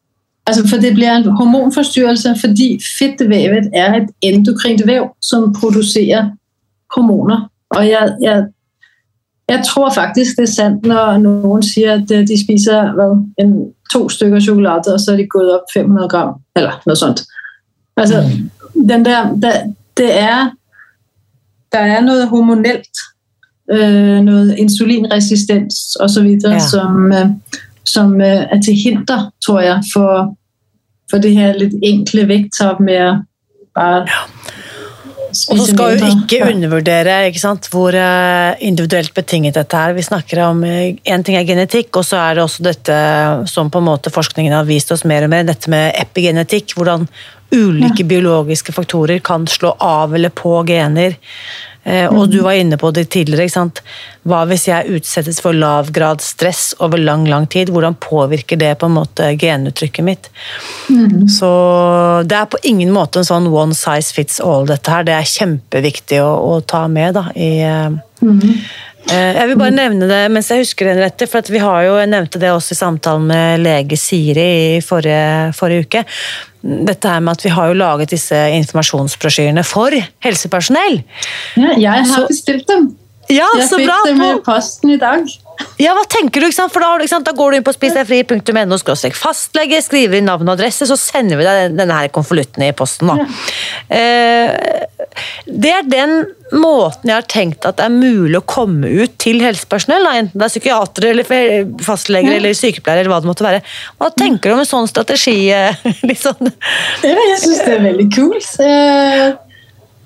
[0.49, 6.31] Altså, for det blir en hormonforstyrrelse fordi fettvevet er et endokrint vev som produserer
[6.95, 7.47] hormoner.
[7.77, 8.47] Og jeg, jeg,
[9.49, 13.53] jeg tror faktisk det er sant når noen sier at de spiser vel, en
[13.93, 17.23] to stykker sjokolade, og så er de gået opp 500 gram, eller noe sånt.
[17.97, 18.87] Altså, mm.
[18.89, 19.53] den der, det,
[19.97, 20.49] det er
[21.71, 22.97] Der er noe hormonelt,
[23.71, 26.25] øh, noe insulinresistens osv.
[26.43, 26.59] Ja.
[26.59, 27.27] som, øh,
[27.85, 30.35] som øh, er til hinder, tror jeg, for,
[31.11, 33.21] for det her litt enkle vekttap med
[33.75, 34.23] bare ja.
[35.29, 39.95] Og så skal vi ikke undervurdere ikke sant, hvor eh, individuelt betinget dette er.
[39.97, 42.99] Vi snakker om Én eh, ting er genetikk, og så er det også dette
[43.49, 46.73] som på en måte forskningen har vist oss mer og mer, dette med epigenetikk.
[46.77, 47.07] Hvordan
[47.53, 51.17] ulike biologiske faktorer kan slå av eller på gener.
[51.83, 53.47] Eh, og du var inne på det tidligere.
[53.47, 53.81] ikke sant?
[54.27, 57.71] Hva hvis jeg utsettes for lav grad stress over lang lang tid?
[57.73, 60.29] Hvordan påvirker det på en måte genuttrykket mitt?
[60.89, 61.27] Mm.
[61.31, 61.49] Så
[62.27, 65.07] det er på ingen måte en sånn one size fits all, dette her.
[65.07, 68.39] Det er kjempeviktig å, å ta med da, i mm.
[69.09, 72.51] Jeg vil bare nevne det mens jeg husker det, for vi har jo, nevnte det
[72.51, 76.03] også i samtalen med lege Siri i forrige, forrige uke
[76.61, 79.95] dette her med at vi har jo laget disse informasjonsbrosjyrene for
[80.25, 80.99] helsepersonell.
[81.55, 82.89] Ja, jeg har bestilt dem.
[83.29, 83.99] Ja, jeg fikk bra.
[84.07, 85.23] dem i posten i dag.
[85.79, 86.47] Ja, hva tenker du?
[86.55, 88.79] For da, da, går du inn på spisdegfri.no
[89.15, 93.11] fastlege, skriver inn navn og adresse, så sender vi deg denne her konvolutten i posten.
[93.13, 93.27] Ja.
[93.95, 94.98] Eh,
[95.45, 96.13] det er den
[96.53, 100.47] måten jeg har tenkt at det er mulig å komme ut til helsepersonell, enten det
[100.47, 103.61] er psykiatere eller fastleger eller sykepleiere eller hva det måtte være.
[104.01, 105.37] Hva tenker du om en sånn strategi?
[106.09, 106.51] Litt sånn?
[107.05, 108.51] Ja, jeg syns det er veldig kult.
[108.65, 109.25] Eh,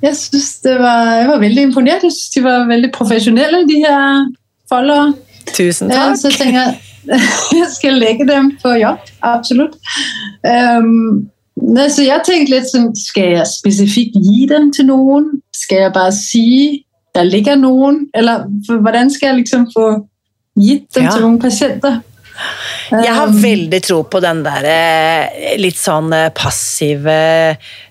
[0.04, 2.08] jeg var, jeg var veldig imponert.
[2.08, 4.26] Jeg syns de var veldig profesjonelle, de her
[4.72, 5.14] foldere.
[5.54, 6.18] Tusen takk.
[6.20, 6.82] Så jeg tenker
[7.60, 9.00] jeg skal legge dem på jobb.
[9.28, 9.76] Absolutt.
[10.44, 11.30] Um,
[11.90, 15.30] så jeg tenkte litt sånn Skal jeg spesifikt gi dem til noen?
[15.54, 16.48] Skal jeg bare si
[17.14, 18.08] der ligger noen?
[18.14, 19.90] Eller hvordan skal jeg liksom få
[20.58, 21.14] gitt dem ja.
[21.14, 22.02] til noen pasienter?
[22.94, 27.18] Jeg har veldig tro på den der eh, litt sånn eh, passive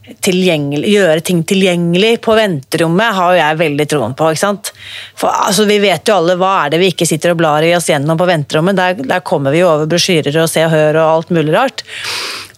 [0.03, 4.30] Gjøre ting tilgjengelig på venterommet har jo jeg veldig troen på.
[4.32, 4.72] ikke sant?
[5.18, 7.70] For altså, Vi vet jo alle hva er det vi ikke sitter og blar i
[7.76, 8.76] oss gjennom på venterommet.
[8.78, 11.84] Der, der kommer vi jo over brosjyrer og Se og Hør og alt mulig rart.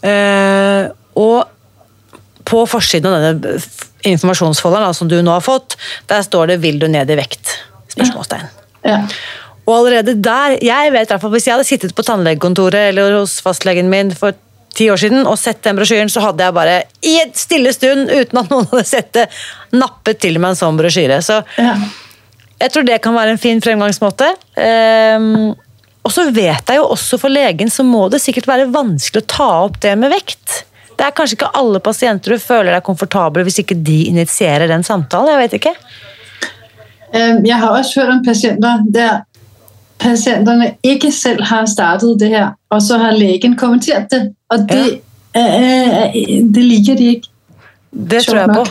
[0.01, 0.89] Uh,
[1.21, 1.45] og
[2.49, 3.61] på forsiden av denne
[4.09, 5.79] informasjonsfolderen da, som du nå har fått,
[6.11, 7.57] der står det 'Vil du ned i vekt?'
[7.95, 8.49] spørsmålstegn.
[8.85, 9.01] Ja.
[9.65, 13.89] Og allerede der, jeg vet hvert Hvis jeg hadde sittet på tannlegekontoret eller hos fastlegen
[13.93, 14.37] min for
[14.75, 18.11] ti år siden og sett den brosjyren, så hadde jeg bare i et stille stund,
[18.11, 19.29] uten at noen hadde sett det,
[19.73, 21.21] nappet til meg en sånn brosjyre.
[21.23, 21.77] Så Ja.
[22.61, 24.33] jeg tror det kan være en fin fremgangsmåte.
[24.59, 25.55] Um,
[26.05, 29.29] og så vet jeg jo også for legen så må det sikkert være vanskelig å
[29.31, 30.65] ta opp det med vekt.
[30.99, 34.85] Det er kanskje ikke alle pasienter du føler deg komfortabel hvis ikke de initierer den
[34.87, 35.33] samtalen.
[35.33, 35.73] jeg vet ikke.
[37.15, 39.23] Jeg har også hørt om pasienter der
[39.99, 44.35] pasienterne ikke selv har startet det her, og så har legen kommentert det.
[44.49, 45.01] Og det,
[45.37, 47.29] øh, det liker de ikke.
[48.11, 48.65] Det tror jeg på.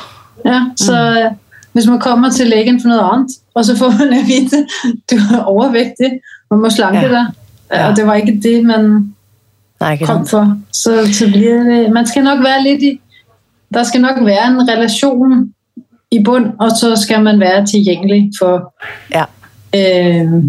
[0.45, 1.38] Ja, så mm.
[1.74, 4.65] hvis man kommer til legen for noe annet, og så får man vite
[5.11, 6.19] du er overvektig
[6.51, 7.07] man må slanke Ja.
[7.09, 7.26] deg,
[7.74, 7.89] Ja.
[7.89, 9.13] og det var ikke det man
[9.82, 12.99] Nei, ikke kom for, så, så blir det Man skal nok være litt i
[13.74, 15.53] Der skal nok være en relasjon
[16.11, 18.74] i bunn, og så skal man være tilgjengelig for
[19.13, 19.24] Ja.
[19.76, 20.43] øh,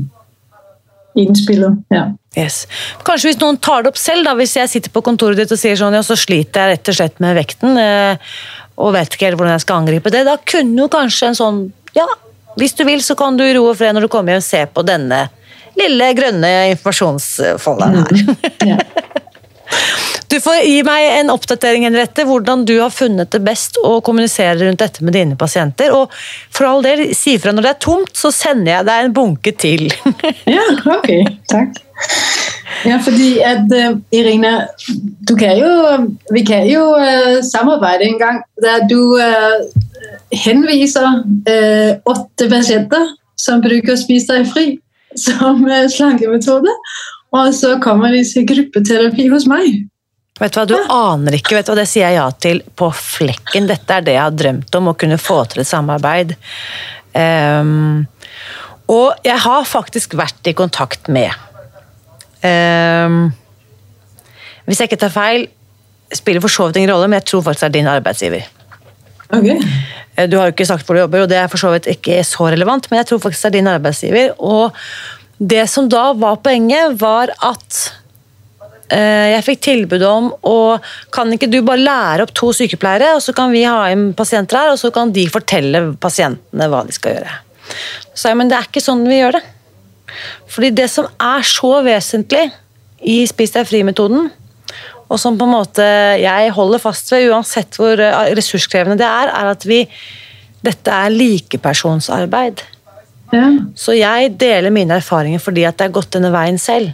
[1.19, 1.79] innspillet.
[1.95, 2.09] Ja.
[2.39, 2.65] Yes.
[3.07, 5.61] Kanskje hvis noen tar det opp selv, da, hvis jeg sitter på kontoret ditt og
[5.61, 8.35] sier sånn, ja, så sliter jeg rett og slett med vekten, eh,
[8.83, 11.61] og vet ikke helt hvordan jeg skal angripe det, da kunne jo kanskje en sånn,
[11.95, 12.09] ja,
[12.59, 14.65] hvis du vil så kan du i ro og fred når du kommer hjem se
[14.71, 15.27] på denne
[15.79, 18.75] lille grønne informasjonsfolderen her.
[18.75, 18.79] Ja.
[20.35, 24.57] Du får gi meg en oppdatering, Henriette, hvordan du har funnet det best å kommunisere
[24.65, 26.11] rundt dette med dine pasienter, og
[26.55, 29.55] for all del, si fra når det er tomt, så sender jeg deg en bunke
[29.61, 29.87] til.
[30.57, 30.65] ja,
[30.97, 31.11] ok.
[31.53, 31.79] Takk.
[32.85, 34.55] Ja, fordi at øh, Irina,
[35.29, 35.71] du kan jo,
[36.35, 39.61] vi kan jo øh, samarbeide en gang, der du øh,
[40.35, 41.23] henviser
[42.11, 44.67] åtte pasienter, som bruker å spise deg fri
[45.17, 46.73] som uh, slankemetode,
[47.35, 49.85] og så kommer man til gruppeterapi hos meg.
[50.41, 52.89] Vet du hva, Du aner ikke, vet du hva, det sier jeg ja til på
[52.95, 53.69] flekken.
[53.71, 56.35] Dette er det jeg har drømt om, å kunne få til et samarbeid.
[57.15, 58.07] Um,
[58.91, 61.31] og jeg har faktisk vært i kontakt med
[62.43, 63.29] um,
[64.67, 65.47] Hvis jeg ikke tar feil,
[66.11, 68.49] spiller for så vidt ingen rolle, men jeg tror faktisk det er din arbeidsgiver.
[69.31, 69.49] Ok.
[70.17, 71.89] Eh, Du har jo ikke sagt hvor du jobber, og det er for så vidt
[71.91, 74.35] ikke så relevant, men jeg tror faktisk det er din arbeidsgiver.
[74.39, 74.75] Og
[75.39, 77.79] det som da var poenget, var at
[78.93, 80.59] eh, jeg fikk tilbud om å
[81.15, 84.61] Kan ikke du bare lære opp to sykepleiere, og så kan vi ha inn pasienter
[84.61, 87.41] her, og så kan de fortelle pasientene hva de skal gjøre.
[88.15, 89.45] Så jeg, men det er ikke sånn vi gjør det.
[90.51, 92.45] Fordi det som er så vesentlig
[93.05, 94.29] i Spis deg fri-metoden,
[95.05, 95.87] og som på en måte
[96.21, 99.85] jeg holder fast ved, uansett hvor eh, ressurskrevende det er, er at vi
[100.65, 102.63] Dette er likepersonsarbeid.
[103.33, 103.47] Ja.
[103.79, 106.93] Så jeg deler mine erfaringer fordi at jeg har gått denne veien selv.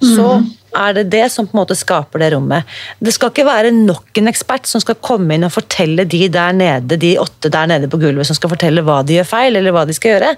[0.00, 0.26] Så
[0.72, 2.68] er det det som på en måte skaper det rommet.
[3.02, 6.54] Det skal ikke være nok en ekspert som skal komme inn og fortelle de der
[6.56, 9.74] nede, de åtte der nede på gulvet som skal fortelle hva de gjør feil, eller
[9.76, 10.30] hva de skal gjøre.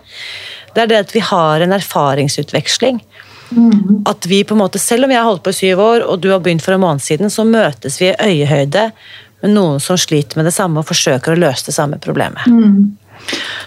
[0.75, 3.03] Det er det at vi har en erfaringsutveksling.
[4.09, 6.21] At vi på en måte, Selv om jeg har holdt på i syv år, og
[6.21, 8.91] du har begynt for en måned siden, så møtes vi i øyehøyde
[9.43, 12.47] med noen som sliter med det samme og forsøker å løse det samme problemet.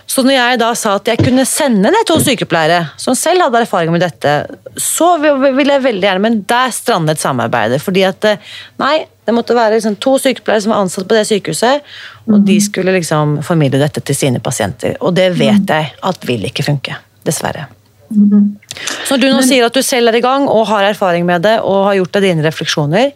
[0.10, 3.64] Så når jeg da sa at jeg kunne sende ned to sykepleiere som selv hadde
[3.66, 4.36] erfaring med dette,
[4.80, 7.82] så ville jeg veldig gjerne, men der strandet samarbeidet.
[7.84, 8.94] Fordi at eh, nei,
[9.26, 11.96] det måtte være liksom to sykepleiere som var ansatt på det sykehuset,
[12.30, 14.96] og de skulle liksom formidle dette til sine pasienter.
[15.02, 17.00] Og det vet jeg at vil ikke funke.
[17.26, 17.66] Dessverre.
[18.06, 21.42] Så når du nå sier at du selv er i gang og har erfaring med
[21.42, 23.16] det og har gjort deg dine refleksjoner,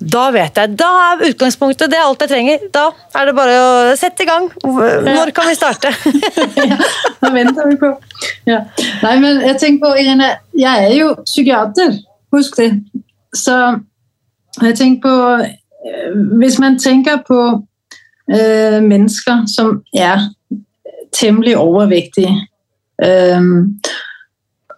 [0.00, 2.64] da vet jeg, da er utgangspunktet det er alt jeg trenger.
[2.74, 4.48] Da er det bare å sette i gang.
[4.64, 5.92] Når kan vi starte?
[6.70, 6.78] ja,
[7.22, 7.92] nå venter vi på.
[8.50, 8.64] Ja.
[9.04, 11.94] Nei, men jeg tenker på, Irene, jeg er jo psykiater,
[12.34, 12.72] husk det.
[13.34, 13.56] Så
[14.62, 17.40] jeg tenker på øh, Hvis man tenker på
[18.30, 20.28] øh, mennesker som er
[21.12, 22.34] temmelig overvektige,
[23.04, 23.42] øh,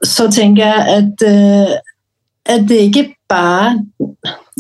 [0.05, 1.77] så tenker jeg at, øh,
[2.47, 3.79] at det ikke bare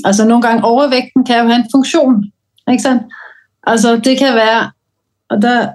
[0.04, 2.24] Altså Noen ganger overvekten kan jo ha en funksjon.
[2.70, 3.02] ikke sant?
[3.66, 4.70] Altså Det kan være
[5.30, 5.68] og der,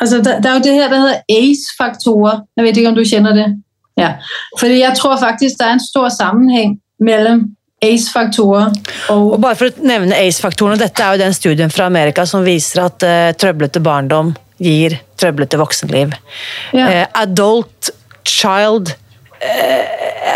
[0.00, 2.40] altså der, der er jo det her, der hedder ACE-faktorer.
[2.56, 3.46] Jeg vet ikke, om du kjenner det?
[3.96, 4.12] Ja.
[4.60, 7.46] Fordi jeg tror faktisk, det er en stor sammenheng mellom
[7.82, 8.72] ACE-faktorer
[9.08, 9.32] og...
[9.32, 12.84] Og bare for å nevne ACE-faktorene, Dette er jo den studien fra Amerika som viser
[12.84, 16.14] at uh, trøblete barndom gir trøblete voksenliv.
[16.76, 16.86] Ja.
[16.86, 17.90] Uh, adult
[18.28, 18.94] child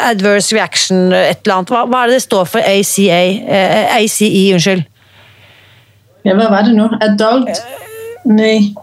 [0.08, 1.72] adverse reaction et eller annet.
[1.72, 3.22] Hva, hva er det det står for ACA?
[3.58, 4.84] Eh, ACE, unnskyld.
[6.26, 6.90] Ja, hva var det nå?
[7.04, 7.62] Adult?
[8.28, 8.74] Nei.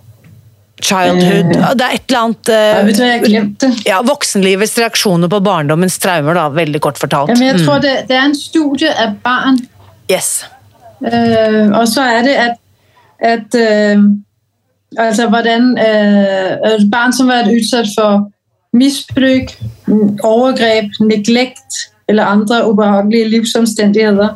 [0.81, 1.53] Childhood.
[1.55, 1.69] Eh.
[1.77, 3.69] Det er et eller annet eh, Jeg vet hva, jeg glemte.
[3.87, 7.31] ja, Voksenlivets reaksjoner på barndommens traumer, da, veldig kort fortalt.
[7.31, 9.63] Jamen, jeg tror, det, det er en studie av barn,
[10.11, 10.45] Yes.
[11.01, 12.59] Uh, og så er det at,
[13.19, 14.03] at uh,
[15.01, 18.27] altså hvordan uh, barn som har vært utsatt for
[18.75, 19.51] misbruk,
[20.23, 24.29] overgrep, neglekt eller andre ubehagelige livsomstendigheter,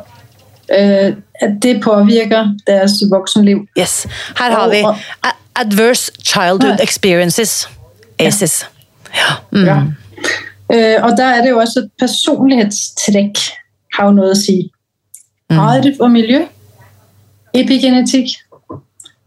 [0.79, 3.67] øh, at det påvirker deres voksenliv.
[3.79, 4.07] yes.
[4.39, 4.83] Her har vi
[5.55, 7.69] Adverse Childhood Experiences.
[8.19, 8.65] ACES.
[9.53, 9.81] Ja.
[10.73, 13.37] Øh, og der er det jo også at personlighetstrekk
[13.93, 14.71] har jo noe å si.
[15.49, 16.43] Arv og miljø,
[17.57, 18.35] epigenetikk,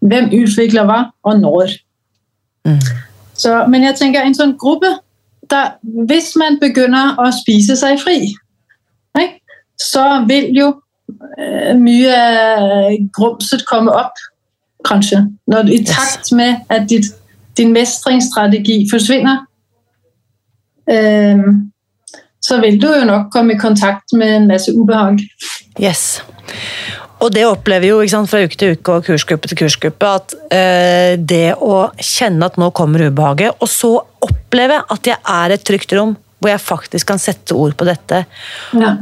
[0.06, 1.74] hvem utvikler hva og når.
[3.34, 4.90] Så, men jeg tenker en sånn gruppe
[5.50, 5.74] der
[6.08, 8.32] hvis man begynner å spise seg fri,
[9.18, 9.40] ikke,
[9.80, 14.20] så vil jo øh, mye av grumset komme opp,
[14.86, 15.24] kanskje.
[15.50, 17.10] Når, I takt med at ditt,
[17.58, 19.42] din mestringsstrategi forsvinner,
[20.90, 21.72] Um,
[22.42, 25.20] så vil du jo nok komme i kontakt med en masse ubehag.
[25.82, 26.22] Yes.
[27.22, 31.14] Og det opplever jo sant, fra uke til uke og kursgruppe til kursgruppe at eh,
[31.18, 35.94] det å kjenne at nå kommer ubehaget, og så oppleve at jeg er et trygt
[35.98, 38.24] rom hvor jeg faktisk kan sette ord på dette.
[38.74, 38.96] Ja.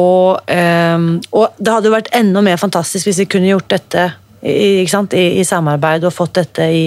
[0.00, 4.08] Og, eh, og det hadde jo vært enda mer fantastisk hvis vi kunne gjort dette
[4.40, 6.84] i, sant, i, i samarbeid og fått dette i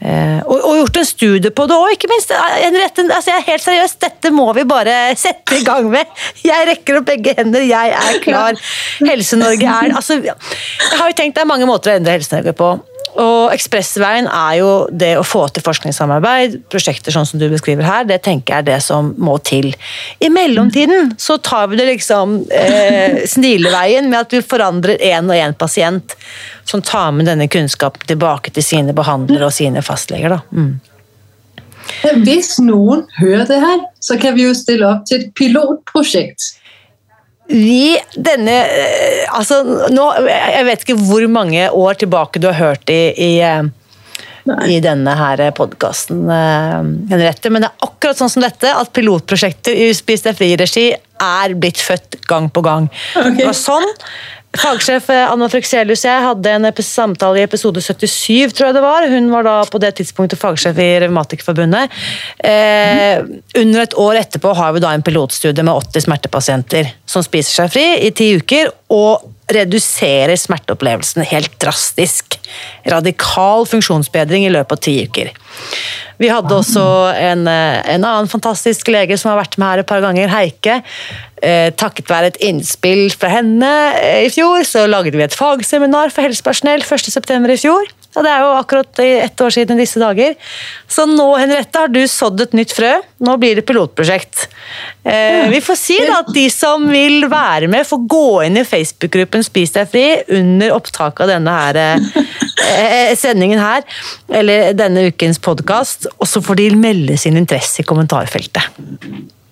[0.00, 2.32] eh, og, og gjort en studie på det òg, ikke minst.
[2.32, 6.10] Rett, altså jeg er helt seriøs, dette må vi bare sette i gang med.
[6.44, 8.60] Jeg rekker opp begge hender, jeg er klar.
[9.02, 12.72] Helse-Norge er altså, Jeg har jo tenkt det er mange måter å endre Helse-Norge på.
[13.16, 18.04] Og Ekspressveien er jo det å få til forskningssamarbeid, prosjekter sånn som du beskriver her,
[18.08, 19.70] det tenker jeg er det som må til.
[20.20, 25.38] I mellomtiden så tar vi det liksom eh, snileveien med at vi forandrer én og
[25.38, 26.14] én pasient
[26.68, 30.36] som tar med denne kunnskapen tilbake til sine behandlere og sine fastleger.
[30.36, 30.42] Da.
[30.52, 30.76] Mm.
[32.26, 36.52] Hvis noen hører det her, så kan vi jo stille opp til et pilotprosjekt.
[37.48, 42.92] Vi, denne eh, Altså, nå Jeg vet ikke hvor mange år tilbake du har hørt
[42.92, 43.68] i, i, eh,
[44.68, 46.22] i denne her podkasten,
[47.10, 51.56] Henriette, men det er akkurat sånn som dette at pilotprosjekter i Spis deg fri-regi er
[51.60, 52.86] blitt født gang på gang.
[53.12, 53.34] Okay.
[53.42, 53.84] Det var sånn
[54.58, 58.84] Fagsjef eh, Anna Frexelius og jeg hadde en samtale i episode 77, tror jeg det
[58.84, 59.06] var.
[59.10, 61.94] Hun var da på det tidspunktet fagsjef i Revmatikerforbundet.
[62.44, 63.22] Eh,
[63.62, 67.74] under et år etterpå har vi da en pilotstudie med 80 smertepasienter som spiser seg
[67.74, 72.38] fri i ti uker, og reduserer smerteopplevelsen helt drastisk.
[72.88, 75.32] Radikal funksjonsbedring i løpet av ti uker.
[76.18, 76.84] Vi hadde også
[77.14, 80.82] en, eh, en annen fantastisk lege som har vært med her et par ganger, Heike.
[81.40, 86.10] Eh, takket være et innspill fra henne eh, i fjor, så lagde vi et fagseminar
[86.10, 87.52] for helsepersonell 1.9.
[87.54, 87.86] i fjor.
[88.16, 90.34] Og det er jo akkurat ett år siden i disse dager.
[90.88, 92.94] Så nå, Henriette, har du sådd et nytt frø.
[93.24, 94.46] Nå blir det pilotprosjekt.
[95.04, 98.64] Eh, vi får si da at de som vil være med, får gå inn i
[98.66, 100.06] Facebook-gruppen Spis deg fri
[100.40, 103.80] under opptaket av denne her, eh, sendingen her,
[104.40, 108.64] eller denne ukens podkast, og så får de melde sin interesse i kommentarfeltet.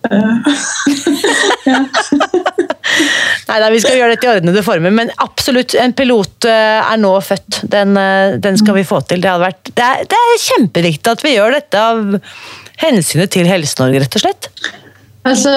[3.47, 6.99] Nei, nei, vi skal gjøre dette i ordnede former, men absolutt, en pilot eh, er
[6.99, 7.61] nå født.
[7.71, 9.21] Den, eh, den skal vi få til.
[9.23, 12.17] Det, vært, det, er, det er kjempeviktig at vi gjør dette av
[12.83, 14.49] hensynet til Helse-Norge, rett og slett.
[15.27, 15.53] Altså,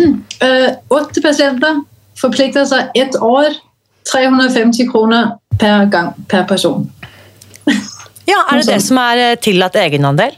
[1.00, 1.82] åtte pasienter
[2.20, 3.52] forplikter seg ett år,
[4.08, 6.88] 350 kroner per gang per person.
[8.24, 10.32] Ja, Er det det som er eh, tillatt egenandel?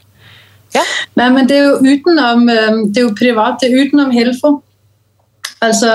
[0.75, 0.83] Ja.
[1.21, 4.55] Nei, men det er jo utenom Det er jo privat, det er utenom Helfo.
[5.63, 5.91] Altså,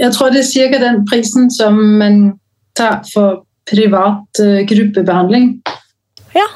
[0.00, 2.32] jeg tror det er cirka den prisen som man
[2.78, 5.52] tar for privat øh, gruppebehandling.
[6.34, 6.48] ja.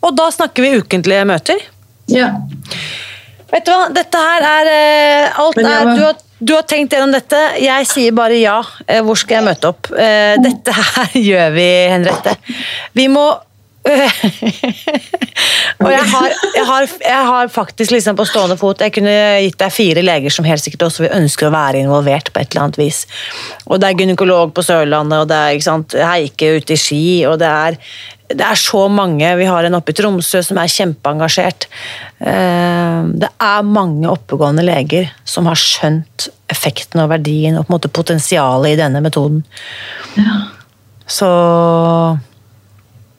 [0.00, 1.58] Og da snakker vi ukentlige møter.
[2.06, 2.28] Ja.
[3.50, 6.94] Vet du hva, dette her er eh, Alt Men er du har, du har tenkt
[6.94, 7.40] gjennom dette.
[7.58, 8.60] Jeg sier bare ja.
[8.86, 9.90] Eh, Hvor skal jeg møte opp?
[9.90, 12.36] Eh, Dette her gjør vi, Henriette.
[12.94, 13.24] Vi må
[15.82, 19.14] og jeg har, jeg, har, jeg har faktisk liksom på stående fot Jeg kunne
[19.44, 22.50] gitt deg fire leger som helt sikkert også vil ønske å være involvert på et
[22.52, 22.98] eller annet vis.
[23.70, 27.02] Og det er gynekolog på Sørlandet, og det er ikke sant, Heike ute i Ski,
[27.30, 27.78] og det er,
[28.34, 29.30] det er så mange.
[29.40, 31.68] Vi har en oppe i Tromsø som er kjempeengasjert.
[32.18, 37.76] Eh, Det er mange oppegående leger som har skjønt effekten og verdien og på en
[37.78, 39.44] måte potensialet i denne metoden.
[41.08, 41.28] Så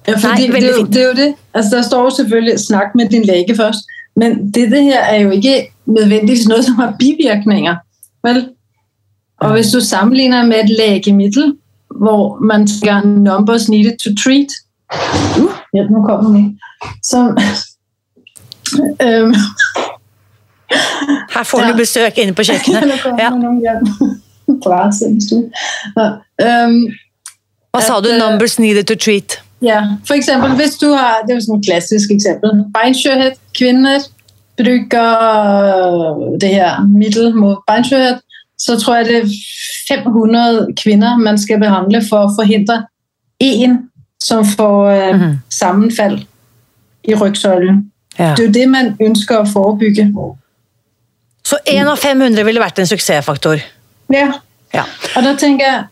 [0.09, 1.33] Ja, for det, det, er jo, det er jo det.
[1.53, 3.85] Altså, der står jo selvfølgelig 'snakk med din lege først',
[4.15, 7.75] men dette her er jo ikke nødvendigvis noe som har bivirkninger.
[8.23, 8.49] Vel?
[9.39, 11.53] Og hvis du sammenligner med et legemiddel
[12.01, 14.47] hvor man skal numbers needed to treat
[15.37, 16.59] uh, ja, nå kom den
[17.03, 17.37] som
[19.01, 19.33] um,
[21.35, 22.83] Her får du besøk inne på kjøkkenet.
[23.23, 23.29] Ja.
[27.69, 28.09] Hva sa du?
[28.09, 29.39] eh, Numbers needed to treat.
[29.61, 33.99] Ja, for eksempel hvis du har, det er jo et klassisk eksempel, beinskjørhet, Kvinner
[34.59, 38.19] bruker det her middel mot beinskjørhet,
[38.59, 39.29] så tror jeg det er
[40.03, 42.81] 500 kvinner man skal behandle for å forhindre
[43.39, 43.77] en
[44.23, 45.37] som får øh, Mhm.
[45.49, 46.19] sammenfald
[47.03, 47.91] i ryggsøylen.
[48.19, 48.33] Ja.
[48.35, 50.09] Det er jo det man ønsker å forebygge.
[51.47, 53.59] Så én av 500 ville vært en suksessfaktor.
[54.13, 54.31] Ja,
[54.73, 54.83] Ja.
[55.15, 55.83] og da tenker jeg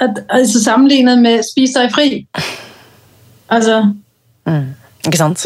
[0.00, 2.26] at altså sammenlignet med spis deg fri
[3.54, 3.76] Altså
[5.04, 5.42] Ikke sant?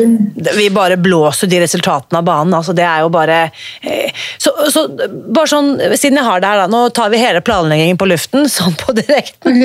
[0.54, 2.54] Vi bare blåser de resultatene av banen.
[2.54, 3.38] altså Det er jo bare
[3.82, 7.42] eh, så, så bare sånn, Siden jeg har det her, da, nå tar vi hele
[7.44, 9.60] planleggingen på luften, sånn på direkten.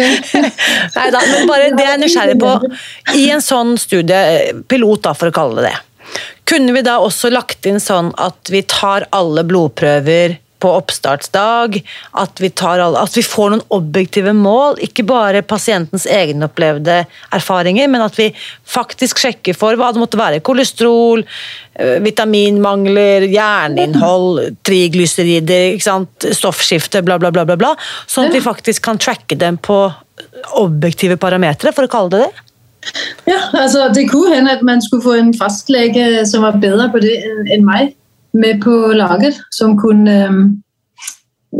[0.97, 2.53] Nei da, men bare det jeg er nysgjerrig på.
[3.19, 6.99] I en sånn studie, eh, pilot da, for å kalle det det, kunne vi da
[7.01, 11.79] også lagt inn sånn at vi tar alle blodprøver på oppstartsdag,
[12.23, 17.01] at vi, tar alle, at vi får noen objektive mål, ikke bare pasientens egenopplevde
[17.35, 18.29] erfaringer, men at vi
[18.69, 20.39] faktisk sjekker for hva det måtte være.
[20.45, 21.25] Kolesterol,
[21.75, 26.29] eh, vitaminmangler, jerninnhold, triglycerider, ikke sant?
[26.33, 27.73] stoffskifte, bla, bla, bla, bla, bla.
[28.09, 29.85] Sånn at vi faktisk kan tracke dem på
[30.59, 32.31] objektive parametere, for å kalle det det.
[33.29, 36.99] Ja, altså det kunne hende at man skulle få en fastlege som var bedre på
[37.03, 37.15] det
[37.53, 37.93] enn meg,
[38.33, 39.39] med på laget.
[39.53, 40.19] Som kunne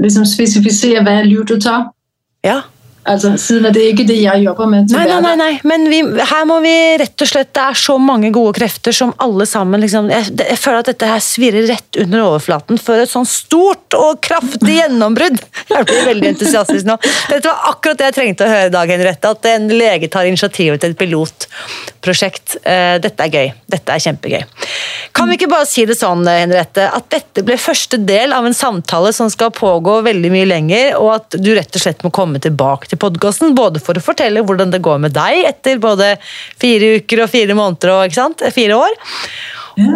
[0.04, 1.92] liksom spesifisere hva lyd du tar.
[2.44, 2.62] Ja.
[3.04, 5.54] Altså, siden det er ikke det jeg jobber med Nei, nei, nei, nei.
[5.68, 6.72] men vi, her må vi
[7.02, 10.60] rett og slett Det er så mange gode krefter som alle sammen liksom, jeg, jeg
[10.62, 15.42] føler at dette her svirrer rett under overflaten for et sånn stort og kraftig gjennombrudd.
[15.68, 16.96] Jeg blir veldig entusiastisk nå.
[17.28, 19.34] Dette var akkurat det jeg trengte å høre i dag, Henriette.
[19.36, 21.00] At en lege tar initiativet til et
[22.04, 22.58] pilotprosjekt.
[22.64, 23.52] Eh, Dette er gøy.
[23.68, 24.44] Dette er kjempegøy.
[25.14, 28.54] Kan vi ikke bare si det sånn, Henriette, at dette ble første del av en
[28.54, 32.42] samtale som skal pågå veldig mye lenger, og at du rett og slett må komme
[32.44, 36.16] tilbake til podkasten, både for å fortelle hvordan det går med deg etter både
[36.60, 38.98] fire uker og fire måneder og fire år.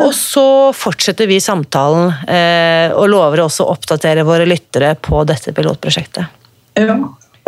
[0.08, 5.53] Og så fortsetter vi samtalen, eh, og lover også å oppdatere våre lyttere på dette
[5.53, 6.26] pilotprosjektet.
[6.78, 6.97] Jo.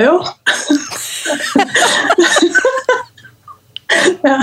[0.02, 0.14] jo.
[4.24, 4.38] ja.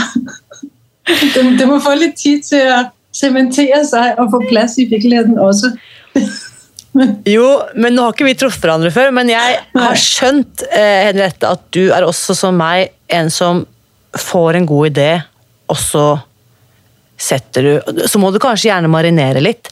[1.07, 2.83] det, det må få litt tid til å
[3.17, 5.73] sementere seg og få plass i virkeligheten også.
[7.29, 11.49] Jo, men nå har ikke vi truffet hverandre før, men jeg har skjønt, eh, Henriette,
[11.49, 13.67] at du er også som meg en som
[14.17, 15.11] får en god idé,
[15.69, 16.07] og så
[17.17, 19.71] setter du Så må du kanskje gjerne marinere litt,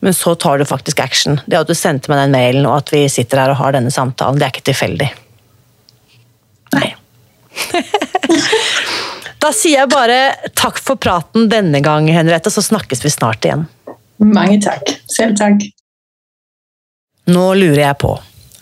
[0.00, 1.40] men så tar du faktisk action.
[1.46, 3.92] Det at du sendte meg den mailen, og at vi sitter her og har denne
[3.92, 5.10] samtalen, det er ikke tilfeldig.
[6.76, 6.88] Nei.
[9.46, 13.66] da sier jeg bare takk for praten denne gang, Henriette, så snakkes vi snart igjen.
[14.18, 14.96] Mange takk.
[15.12, 15.62] Selv takk.
[17.30, 18.14] Nå lurer jeg på,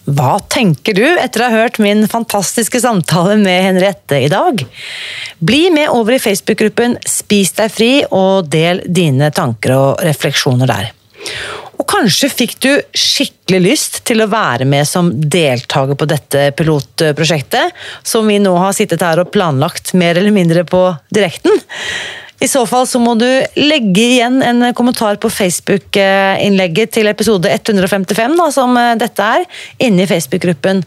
[0.05, 4.61] hva tenker du etter å ha hørt min fantastiske samtale med Henriette i dag?
[5.41, 10.91] Bli med over i Facebook-gruppen Spis deg fri og del dine tanker og refleksjoner der.
[11.85, 17.74] Og kanskje fikk du skikkelig lyst til å være med som deltaker på dette pilotprosjektet,
[18.01, 20.80] som vi nå har sittet her og planlagt mer eller mindre på
[21.12, 21.61] direkten.
[22.41, 23.28] I så fall så må du
[23.61, 29.45] legge igjen en kommentar på Facebook-innlegget til episode 155, da, som eh, dette er,
[29.85, 30.80] inne i Facebook-gruppen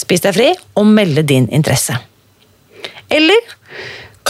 [0.00, 0.46] Spis deg fri,
[0.80, 1.92] og melde din interesse.
[3.12, 3.50] Eller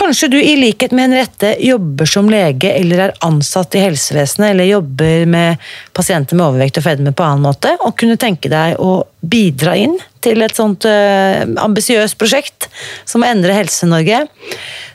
[0.01, 4.69] kanskje du i likhet med Henriette jobber som lege eller er ansatt i helsevesenet eller
[4.69, 9.03] jobber med pasienter med overvekt og fedme på annen måte, og kunne tenke deg å
[9.21, 12.69] bidra inn til et sånt uh, ambisiøst prosjekt
[13.09, 14.23] som å endre Helse-Norge.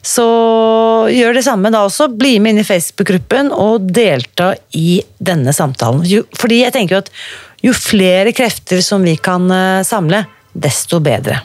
[0.05, 0.25] Så
[1.13, 2.09] gjør det samme da også.
[2.13, 6.05] Bli med inn i Facebook-gruppen og delta i denne samtalen.
[6.09, 7.13] Jo, fordi jeg tenker jo at
[7.65, 11.41] jo flere krefter som vi kan uh, samle, desto bedre.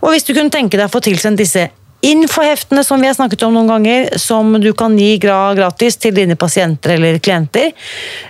[0.00, 1.68] Og hvis du kunne tenke deg å få tilsendt disse
[2.00, 6.36] infoheftene som vi har snakket om noen ganger, som du kan gi gratis til dine
[6.40, 7.72] pasienter eller klienter.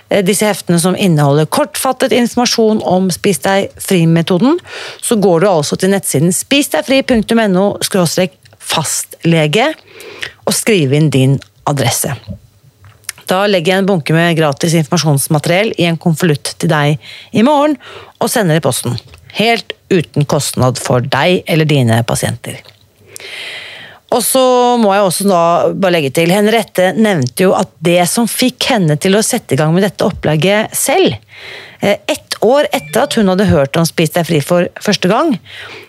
[0.09, 4.59] Eh, Disse heftene som inneholder kortfattet informasjon om Spis deg fri-metoden,
[5.01, 7.65] så går du altså til nettsiden spisdegfri.no
[8.61, 9.71] fastlege
[10.45, 12.13] og skriver inn din adresse.
[13.31, 16.99] Da legger jeg en bunke med gratis informasjonsmateriell i en konvolutt til deg
[17.31, 17.77] i morgen,
[18.19, 18.97] og sender i posten.
[19.37, 22.59] Helt uten kostnad for deg eller dine pasienter.
[24.11, 24.43] Og så
[24.81, 28.97] må jeg også da bare legge til, Henriette nevnte jo at det som fikk henne
[28.99, 31.15] til å sette i gang med dette opplegget selv,
[31.79, 35.37] eh, ett år etter at hun hadde hørt om Spis deg fri for første gang,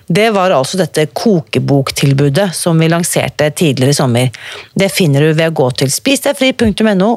[0.07, 4.31] det var altså dette kokeboktilbudet som vi lanserte tidligere i sommer.
[4.75, 7.11] Det finner du ved å gå til spisdegfri.no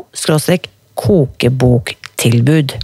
[0.95, 2.77] kokeboktilbud.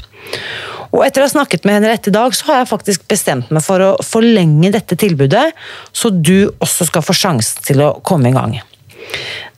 [0.92, 3.64] Og etter å ha snakket med Henriette i dag, så har jeg faktisk bestemt meg
[3.64, 5.48] for å forlenge dette tilbudet,
[5.96, 8.58] så du også skal få sjansen til å komme i gang.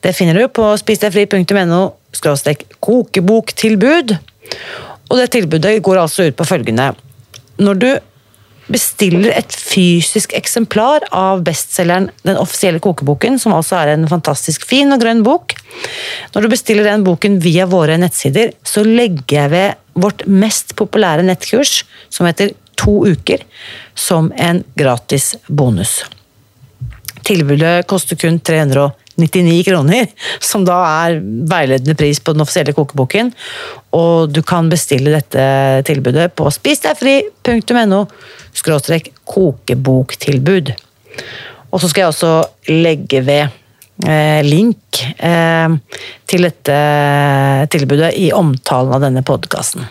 [0.04, 1.82] Det finner du på spisdegfri.no
[2.84, 4.16] kokeboktilbud.
[5.10, 6.92] Og det tilbudet går altså ut på følgende.
[7.58, 7.90] Når du
[8.64, 14.92] bestiller et fysisk eksemplar av bestselgeren Den offisielle kokeboken, som altså er en fantastisk fin
[14.94, 15.52] og grønn bok.
[16.32, 21.24] Når du bestiller den boken via våre nettsider, så legger jeg ved vårt mest populære
[21.26, 23.44] nettkurs, som heter To uker,
[23.94, 26.02] som en gratis bonus.
[27.24, 30.10] Tilbudet koster kun 399 kroner,
[30.42, 33.30] som da er veiledende pris på den offisielle kokeboken.
[33.94, 35.46] Og du kan bestille dette
[35.86, 38.04] tilbudet på spisdegfri.no
[39.24, 40.74] kokeboktilbud.
[41.70, 42.34] Og så skal jeg også
[42.68, 43.60] legge ved
[44.44, 45.74] link eh,
[46.26, 46.78] til dette
[47.70, 49.86] tilbudet i omtalen av denne podkasten.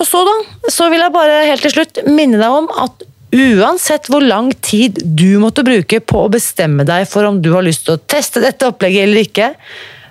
[0.00, 0.36] Og så, da,
[0.72, 4.98] så vil jeg bare helt til slutt minne deg om at uansett hvor lang tid
[5.04, 8.42] du måtte bruke på å bestemme deg for om du har lyst til å teste
[8.42, 9.52] dette opplegget eller ikke,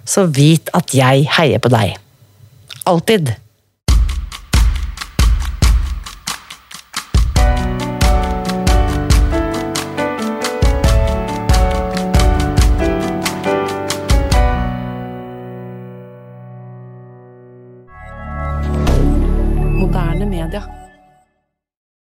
[0.08, 1.98] så vit at jeg heier på deg.
[2.90, 3.34] Alltid.